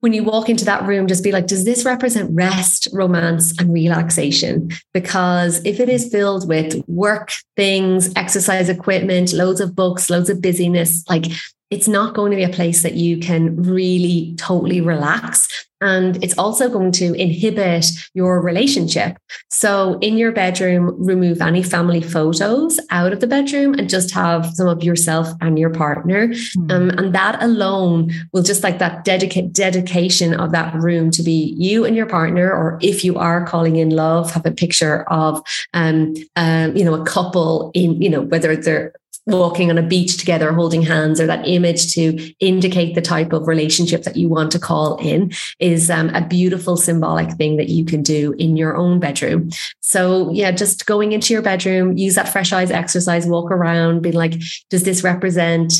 when 0.00 0.12
you 0.12 0.22
walk 0.22 0.50
into 0.50 0.66
that 0.66 0.84
room, 0.86 1.06
just 1.06 1.24
be 1.24 1.32
like, 1.32 1.46
does 1.46 1.64
this 1.64 1.84
represent 1.86 2.30
rest, 2.34 2.88
romance, 2.92 3.58
and 3.58 3.72
relaxation? 3.72 4.70
Because 4.92 5.64
if 5.64 5.80
it 5.80 5.88
is 5.88 6.10
filled 6.10 6.46
with 6.46 6.86
work 6.86 7.32
things, 7.56 8.12
exercise 8.14 8.68
equipment, 8.68 9.32
loads 9.32 9.60
of 9.60 9.74
books, 9.74 10.10
loads 10.10 10.28
of 10.28 10.42
busyness, 10.42 11.04
like 11.08 11.24
it's 11.74 11.88
not 11.88 12.14
going 12.14 12.30
to 12.30 12.36
be 12.36 12.44
a 12.44 12.48
place 12.48 12.84
that 12.84 12.94
you 12.94 13.18
can 13.18 13.60
really 13.60 14.32
totally 14.38 14.80
relax. 14.80 15.66
And 15.80 16.22
it's 16.22 16.38
also 16.38 16.70
going 16.70 16.92
to 16.92 17.12
inhibit 17.14 17.86
your 18.14 18.40
relationship. 18.40 19.18
So, 19.50 19.98
in 19.98 20.16
your 20.16 20.30
bedroom, 20.30 20.94
remove 20.96 21.42
any 21.42 21.64
family 21.64 22.00
photos 22.00 22.78
out 22.90 23.12
of 23.12 23.18
the 23.18 23.26
bedroom 23.26 23.74
and 23.74 23.90
just 23.90 24.14
have 24.14 24.54
some 24.54 24.68
of 24.68 24.84
yourself 24.84 25.28
and 25.40 25.58
your 25.58 25.70
partner. 25.70 26.28
Mm. 26.28 26.72
Um, 26.72 26.90
and 26.90 27.14
that 27.14 27.42
alone 27.42 28.12
will 28.32 28.44
just 28.44 28.62
like 28.62 28.78
that 28.78 29.04
dedicate 29.04 29.52
dedication 29.52 30.32
of 30.32 30.52
that 30.52 30.72
room 30.74 31.10
to 31.10 31.22
be 31.24 31.54
you 31.58 31.84
and 31.84 31.96
your 31.96 32.06
partner, 32.06 32.50
or 32.50 32.78
if 32.80 33.04
you 33.04 33.18
are 33.18 33.44
calling 33.44 33.76
in 33.76 33.90
love, 33.90 34.30
have 34.30 34.46
a 34.46 34.52
picture 34.52 35.02
of, 35.10 35.42
um, 35.74 36.14
um, 36.36 36.74
you 36.76 36.84
know, 36.84 36.94
a 36.94 37.04
couple 37.04 37.72
in, 37.74 38.00
you 38.00 38.08
know, 38.08 38.22
whether 38.22 38.54
they're 38.56 38.92
walking 39.26 39.70
on 39.70 39.78
a 39.78 39.82
beach 39.82 40.18
together, 40.18 40.52
holding 40.52 40.82
hands, 40.82 41.20
or 41.20 41.26
that 41.26 41.46
image 41.48 41.94
to 41.94 42.32
indicate 42.40 42.94
the 42.94 43.00
type 43.00 43.32
of 43.32 43.48
relationship 43.48 44.02
that 44.02 44.16
you 44.16 44.28
want 44.28 44.52
to 44.52 44.58
call 44.58 44.96
in 44.96 45.32
is 45.58 45.90
um, 45.90 46.10
a 46.10 46.26
beautiful 46.26 46.76
symbolic 46.76 47.30
thing 47.32 47.56
that 47.56 47.68
you 47.68 47.84
can 47.84 48.02
do 48.02 48.32
in 48.38 48.56
your 48.56 48.76
own 48.76 49.00
bedroom. 49.00 49.50
So, 49.80 50.30
yeah, 50.30 50.50
just 50.50 50.86
going 50.86 51.12
into 51.12 51.32
your 51.32 51.42
bedroom, 51.42 51.96
use 51.96 52.16
that 52.16 52.28
fresh 52.28 52.52
eyes 52.52 52.70
exercise, 52.70 53.26
walk 53.26 53.50
around, 53.50 54.02
being 54.02 54.14
like, 54.14 54.34
does 54.68 54.84
this 54.84 55.02
represent, 55.02 55.72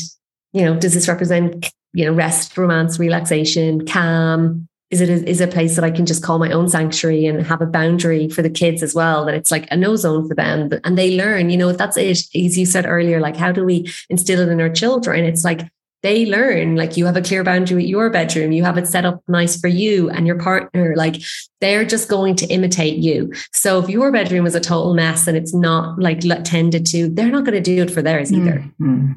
you 0.53 0.63
know, 0.65 0.75
does 0.79 0.93
this 0.93 1.07
represent 1.07 1.71
you 1.95 2.03
know, 2.03 2.13
rest, 2.13 2.57
romance, 2.57 2.99
relaxation, 2.99 3.87
calm? 3.87 4.67
Is 4.91 5.01
it 5.01 5.09
a, 5.09 5.27
is 5.27 5.41
a 5.41 5.47
place 5.47 5.75
that 5.75 5.83
I 5.83 5.89
can 5.89 6.05
just 6.05 6.23
call 6.23 6.37
my 6.37 6.51
own 6.51 6.69
sanctuary 6.69 7.25
and 7.25 7.45
have 7.45 7.61
a 7.61 7.65
boundary 7.65 8.29
for 8.29 8.41
the 8.41 8.49
kids 8.49 8.83
as 8.83 8.93
well? 8.93 9.25
That 9.25 9.33
it's 9.33 9.51
like 9.51 9.67
a 9.71 9.77
no 9.77 9.95
zone 9.95 10.27
for 10.27 10.35
them, 10.35 10.69
and 10.83 10.97
they 10.97 11.17
learn. 11.17 11.49
You 11.49 11.57
know, 11.57 11.71
that's 11.71 11.97
it. 11.97 12.19
As 12.35 12.57
you 12.57 12.65
said 12.65 12.85
earlier, 12.85 13.19
like 13.19 13.35
how 13.35 13.51
do 13.51 13.65
we 13.65 13.91
instill 14.09 14.41
it 14.41 14.49
in 14.49 14.61
our 14.61 14.69
children? 14.69 15.25
It's 15.25 15.43
like 15.43 15.61
they 16.05 16.27
learn 16.27 16.75
like 16.75 16.97
you 16.97 17.05
have 17.07 17.17
a 17.17 17.21
clear 17.21 17.43
boundary 17.43 17.77
with 17.77 17.85
your 17.87 18.11
bedroom 18.11 18.51
you 18.51 18.63
have 18.63 18.77
it 18.77 18.87
set 18.87 19.05
up 19.05 19.23
nice 19.27 19.59
for 19.59 19.67
you 19.67 20.07
and 20.11 20.27
your 20.27 20.37
partner 20.37 20.93
like 20.95 21.15
they're 21.61 21.83
just 21.83 22.07
going 22.07 22.35
to 22.35 22.45
imitate 22.47 22.97
you 22.97 23.33
so 23.51 23.79
if 23.79 23.89
your 23.89 24.11
bedroom 24.11 24.45
is 24.45 24.53
a 24.53 24.59
total 24.59 24.93
mess 24.93 25.25
and 25.25 25.35
it's 25.35 25.51
not 25.51 25.97
like 25.97 26.19
tended 26.43 26.85
to 26.85 27.09
they're 27.09 27.31
not 27.31 27.43
going 27.43 27.55
to 27.55 27.59
do 27.59 27.81
it 27.81 27.89
for 27.89 28.03
theirs 28.03 28.31
either 28.31 28.63
mm-hmm. 28.79 29.13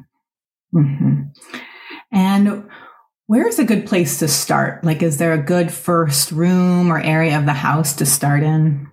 Mm-hmm. 0.73 1.21
and 2.11 2.67
where 3.29 3.47
is 3.47 3.59
a 3.59 3.63
good 3.63 3.85
place 3.85 4.17
to 4.17 4.27
start 4.27 4.83
like 4.83 5.03
is 5.03 5.17
there 5.17 5.33
a 5.33 5.41
good 5.41 5.71
first 5.71 6.31
room 6.31 6.91
or 6.91 6.99
area 6.99 7.37
of 7.37 7.45
the 7.45 7.53
house 7.53 7.93
to 7.93 8.05
start 8.05 8.41
in 8.41 8.91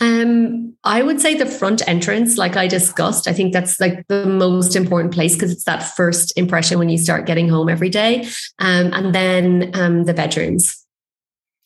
um, 0.00 0.74
I 0.82 1.02
would 1.02 1.20
say 1.20 1.34
the 1.34 1.44
front 1.44 1.86
entrance, 1.86 2.38
like 2.38 2.56
I 2.56 2.66
discussed, 2.66 3.28
I 3.28 3.34
think 3.34 3.52
that's 3.52 3.78
like 3.78 4.06
the 4.08 4.24
most 4.24 4.74
important 4.74 5.12
place 5.12 5.34
because 5.34 5.52
it's 5.52 5.64
that 5.64 5.82
first 5.82 6.32
impression 6.38 6.78
when 6.78 6.88
you 6.88 6.96
start 6.96 7.26
getting 7.26 7.50
home 7.50 7.68
every 7.68 7.90
day. 7.90 8.26
Um, 8.60 8.94
and 8.94 9.14
then 9.14 9.72
um, 9.74 10.04
the 10.04 10.14
bedrooms. 10.14 10.86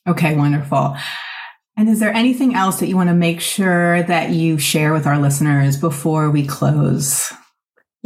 Okay, 0.09 0.35
wonderful. 0.35 0.96
And 1.76 1.88
is 1.88 2.00
there 2.00 2.12
anything 2.12 2.57
else 2.57 2.80
that 2.80 2.88
you 2.88 2.96
want 2.96 3.11
to 3.11 3.14
make 3.14 3.40
sure 3.40 4.02
that 4.02 4.30
you 4.30 4.59
share 4.59 4.92
with 4.92 5.07
our 5.07 5.18
listeners 5.18 5.76
before 5.76 6.28
we 6.28 6.44
close? 6.44 7.33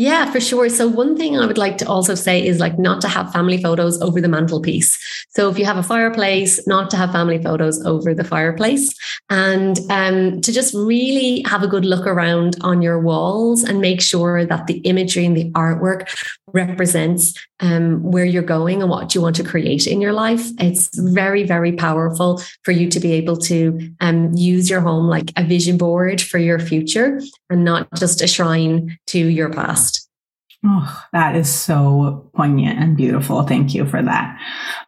Yeah, 0.00 0.30
for 0.30 0.38
sure. 0.38 0.68
So 0.68 0.86
one 0.86 1.16
thing 1.16 1.36
I 1.36 1.44
would 1.44 1.58
like 1.58 1.76
to 1.78 1.88
also 1.88 2.14
say 2.14 2.46
is 2.46 2.60
like 2.60 2.78
not 2.78 3.00
to 3.00 3.08
have 3.08 3.32
family 3.32 3.60
photos 3.60 4.00
over 4.00 4.20
the 4.20 4.28
mantelpiece. 4.28 4.96
So 5.30 5.50
if 5.50 5.58
you 5.58 5.64
have 5.64 5.76
a 5.76 5.82
fireplace, 5.82 6.64
not 6.68 6.88
to 6.90 6.96
have 6.96 7.10
family 7.10 7.42
photos 7.42 7.84
over 7.84 8.14
the 8.14 8.22
fireplace, 8.22 8.94
and 9.28 9.76
um, 9.90 10.40
to 10.42 10.52
just 10.52 10.72
really 10.72 11.42
have 11.48 11.64
a 11.64 11.66
good 11.66 11.84
look 11.84 12.06
around 12.06 12.56
on 12.60 12.80
your 12.80 13.00
walls 13.00 13.64
and 13.64 13.80
make 13.80 14.00
sure 14.00 14.46
that 14.46 14.68
the 14.68 14.78
imagery 14.78 15.26
and 15.26 15.36
the 15.36 15.50
artwork 15.50 16.08
represents 16.54 17.34
um, 17.60 18.02
where 18.02 18.24
you're 18.24 18.42
going 18.42 18.82
and 18.82 18.90
what 18.90 19.14
you 19.14 19.20
want 19.20 19.36
to 19.36 19.44
create 19.44 19.86
in 19.86 20.00
your 20.00 20.12
life. 20.12 20.46
It's 20.58 20.90
very, 20.98 21.44
very 21.44 21.72
powerful 21.72 22.42
for 22.62 22.72
you 22.72 22.88
to 22.90 23.00
be 23.00 23.12
able 23.12 23.36
to 23.38 23.90
um, 24.00 24.32
use 24.34 24.70
your 24.70 24.80
home 24.80 25.06
like 25.06 25.32
a 25.36 25.44
vision 25.44 25.76
board 25.76 26.20
for 26.20 26.38
your 26.38 26.58
future 26.58 27.20
and 27.50 27.64
not 27.64 27.88
just 27.94 28.22
a 28.22 28.26
shrine 28.26 28.98
to 29.08 29.18
your 29.18 29.50
past. 29.52 30.08
Oh, 30.64 31.04
that 31.12 31.36
is 31.36 31.52
so 31.52 32.30
poignant 32.34 32.80
and 32.80 32.96
beautiful. 32.96 33.44
Thank 33.44 33.74
you 33.74 33.86
for 33.86 34.02
that. 34.02 34.40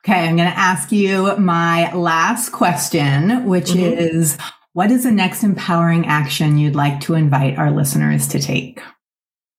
Okay, 0.05 0.27
I'm 0.29 0.37
going 0.37 0.51
to 0.51 0.59
ask 0.59 0.91
you 0.91 1.37
my 1.37 1.93
last 1.95 2.51
question, 2.51 3.47
which 3.47 3.67
mm-hmm. 3.67 3.99
is 3.99 4.37
what 4.73 4.91
is 4.91 5.05
the 5.05 5.13
next 5.13 5.45
empowering 5.45 6.07
action 6.07 6.59
you'd 6.59 6.75
like 6.75 7.01
to 7.03 7.15
invite 7.15 7.59
our 7.59 7.71
listeners 7.71 8.27
to 8.29 8.41
take? 8.41 8.81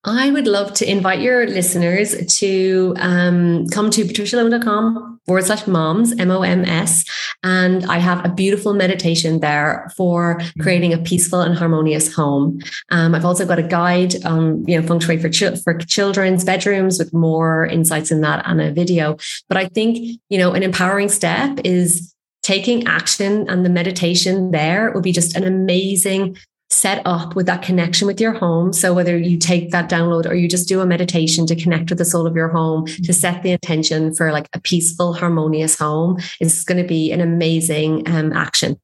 I 0.03 0.31
would 0.31 0.47
love 0.47 0.73
to 0.75 0.89
invite 0.89 1.21
your 1.21 1.45
listeners 1.45 2.15
to 2.39 2.95
um, 2.97 3.67
come 3.67 3.91
to 3.91 4.03
patricialohan.com 4.03 5.19
forward 5.27 5.45
slash 5.45 5.67
moms, 5.67 6.17
M 6.17 6.31
O 6.31 6.41
M 6.41 6.65
S. 6.65 7.05
And 7.43 7.85
I 7.85 7.99
have 7.99 8.25
a 8.25 8.29
beautiful 8.29 8.73
meditation 8.73 9.41
there 9.41 9.91
for 9.95 10.41
creating 10.59 10.93
a 10.93 10.97
peaceful 10.97 11.41
and 11.41 11.55
harmonious 11.55 12.11
home. 12.11 12.59
Um, 12.89 13.13
I've 13.13 13.25
also 13.25 13.45
got 13.45 13.59
a 13.59 13.63
guide 13.63 14.25
on, 14.25 14.65
you 14.67 14.79
know, 14.79 14.87
feng 14.87 14.99
shui 14.99 15.19
for, 15.19 15.29
ch- 15.29 15.61
for 15.63 15.77
children's 15.77 16.43
bedrooms 16.43 16.97
with 16.97 17.13
more 17.13 17.67
insights 17.67 18.09
in 18.09 18.21
that 18.21 18.43
and 18.47 18.59
a 18.59 18.71
video. 18.71 19.17
But 19.49 19.57
I 19.57 19.67
think, 19.67 20.19
you 20.29 20.39
know, 20.39 20.53
an 20.53 20.63
empowering 20.63 21.09
step 21.09 21.59
is 21.63 22.11
taking 22.41 22.87
action 22.87 23.47
and 23.49 23.63
the 23.63 23.69
meditation 23.69 24.49
there 24.49 24.91
would 24.93 25.03
be 25.03 25.11
just 25.11 25.35
an 25.35 25.43
amazing 25.43 26.37
set 26.71 27.01
up 27.05 27.35
with 27.35 27.45
that 27.45 27.61
connection 27.61 28.07
with 28.07 28.19
your 28.21 28.31
home. 28.31 28.71
So 28.71 28.93
whether 28.93 29.17
you 29.17 29.37
take 29.37 29.71
that 29.71 29.89
download 29.89 30.25
or 30.25 30.33
you 30.33 30.47
just 30.47 30.69
do 30.69 30.79
a 30.79 30.85
meditation 30.85 31.45
to 31.47 31.55
connect 31.55 31.89
with 31.89 31.97
the 31.97 32.05
soul 32.05 32.25
of 32.25 32.35
your 32.35 32.47
home, 32.47 32.85
to 32.85 33.13
set 33.13 33.43
the 33.43 33.51
intention 33.51 34.13
for 34.15 34.31
like 34.31 34.47
a 34.53 34.61
peaceful, 34.61 35.13
harmonious 35.13 35.77
home, 35.77 36.17
is 36.39 36.63
going 36.63 36.81
to 36.81 36.87
be 36.87 37.11
an 37.11 37.19
amazing 37.19 38.07
um, 38.09 38.31
action. 38.31 38.79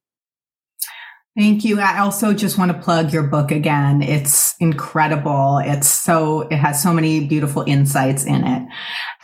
Thank 1.36 1.64
you. 1.64 1.80
I 1.80 2.00
also 2.00 2.34
just 2.34 2.58
want 2.58 2.72
to 2.72 2.78
plug 2.78 3.12
your 3.12 3.22
book 3.22 3.52
again. 3.52 4.02
It's 4.02 4.56
incredible. 4.58 5.58
It's 5.64 5.88
so, 5.88 6.42
it 6.42 6.56
has 6.56 6.82
so 6.82 6.92
many 6.92 7.26
beautiful 7.26 7.62
insights 7.62 8.24
in 8.24 8.44
it. 8.44 8.68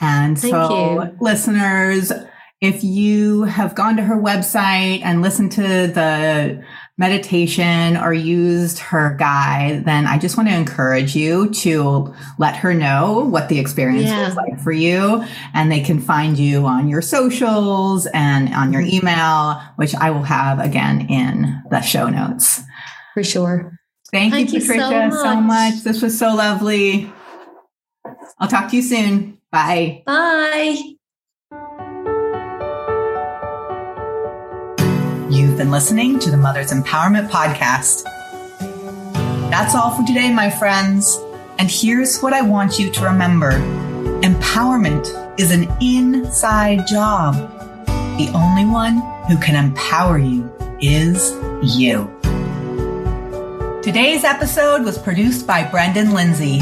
And 0.00 0.38
Thank 0.38 0.53
so 0.53 1.03
you. 1.03 1.16
listeners, 1.20 2.12
if 2.61 2.85
you 2.85 3.42
have 3.42 3.74
gone 3.74 3.96
to 3.96 4.03
her 4.05 4.16
website 4.16 5.00
and 5.03 5.22
listened 5.22 5.53
to 5.53 5.62
the 5.62 6.64
meditation 6.96 7.96
or 7.96 8.12
used 8.12 8.78
her 8.78 9.16
guide, 9.18 9.85
then 9.85 10.07
I 10.07 10.16
just 10.18 10.37
want 10.37 10.48
to 10.48 10.54
encourage 10.54 11.16
you 11.16 11.50
to 11.50 12.14
let 12.38 12.54
her 12.57 12.72
know 12.72 13.26
what 13.28 13.48
the 13.48 13.59
experience 13.59 14.07
yeah. 14.07 14.26
was 14.26 14.37
like 14.37 14.61
for 14.61 14.70
you. 14.70 15.24
And 15.54 15.72
they 15.72 15.80
can 15.80 16.00
find 16.00 16.38
you 16.38 16.66
on 16.66 16.88
your 16.88 17.02
socials 17.02 18.07
and 18.14 18.54
on 18.54 18.72
your 18.72 18.83
mm-hmm. 18.83 19.07
email, 19.07 19.61
which 19.76 19.94
I 19.94 20.11
will 20.11 20.22
have 20.22 20.61
again 20.61 21.09
in 21.09 21.62
the 21.70 21.80
show 21.80 22.09
notes. 22.09 22.61
For 23.14 23.24
sure. 23.24 23.78
Thank, 24.12 24.33
Thank 24.33 24.52
you, 24.52 24.61
Patricia, 24.61 24.85
you 24.85 24.90
so, 24.90 25.09
much. 25.09 25.22
so 25.22 25.40
much. 25.40 25.74
This 25.83 26.02
was 26.02 26.16
so 26.16 26.35
lovely. 26.35 27.12
I'll 28.38 28.48
talk 28.48 28.70
to 28.70 28.76
you 28.76 28.83
soon. 28.83 29.38
Bye. 29.50 30.04
Bye. 30.07 30.93
You've 35.54 35.60
been 35.60 35.70
listening 35.70 36.18
to 36.18 36.32
the 36.32 36.36
Mother's 36.36 36.72
Empowerment 36.72 37.28
Podcast. 37.28 38.02
That's 39.52 39.76
all 39.76 39.94
for 39.94 40.04
today, 40.04 40.34
my 40.34 40.50
friends. 40.50 41.16
And 41.60 41.70
here's 41.70 42.18
what 42.18 42.32
I 42.32 42.42
want 42.42 42.76
you 42.76 42.90
to 42.90 43.04
remember 43.04 43.52
empowerment 44.22 45.06
is 45.38 45.52
an 45.52 45.72
inside 45.80 46.88
job. 46.88 47.36
The 48.18 48.32
only 48.34 48.66
one 48.66 48.96
who 49.28 49.38
can 49.38 49.54
empower 49.54 50.18
you 50.18 50.52
is 50.80 51.30
you. 51.62 52.12
Today's 53.80 54.24
episode 54.24 54.82
was 54.82 54.98
produced 54.98 55.46
by 55.46 55.62
Brendan 55.62 56.08
Linzi. 56.08 56.60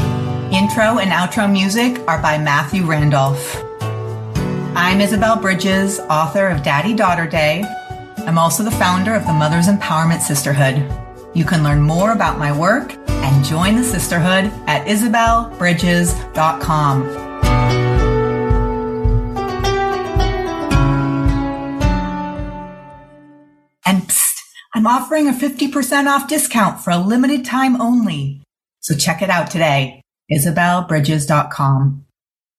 Intro 0.53 0.99
and 0.99 1.09
outro 1.09 1.51
music 1.51 1.99
are 2.07 2.21
by 2.21 2.37
Matthew 2.37 2.85
Randolph. 2.85 3.55
I'm 4.75 5.01
Isabelle 5.01 5.37
Bridges, 5.37 5.99
author 6.11 6.47
of 6.49 6.61
Daddy 6.61 6.93
Daughter 6.93 7.25
Day 7.25 7.65
I'm 8.25 8.37
also 8.37 8.63
the 8.63 8.71
founder 8.71 9.15
of 9.15 9.25
the 9.25 9.33
Mothers 9.33 9.67
Empowerment 9.67 10.21
Sisterhood. 10.21 10.89
You 11.35 11.43
can 11.43 11.61
learn 11.61 11.81
more 11.81 12.13
about 12.13 12.39
my 12.39 12.57
work 12.57 12.93
and 13.09 13.43
join 13.43 13.75
the 13.75 13.83
sisterhood 13.83 14.45
at 14.65 14.87
isabellebridges.com. 14.87 17.03
And 23.85 24.03
psst, 24.03 24.39
I'm 24.73 24.87
offering 24.87 25.27
a 25.27 25.33
50% 25.33 26.07
off 26.07 26.29
discount 26.29 26.79
for 26.79 26.91
a 26.91 26.97
limited 26.97 27.43
time 27.43 27.81
only. 27.81 28.41
So 28.79 28.95
check 28.95 29.21
it 29.21 29.29
out 29.29 29.51
today, 29.51 30.01
isabellebridges.com. 30.31 32.05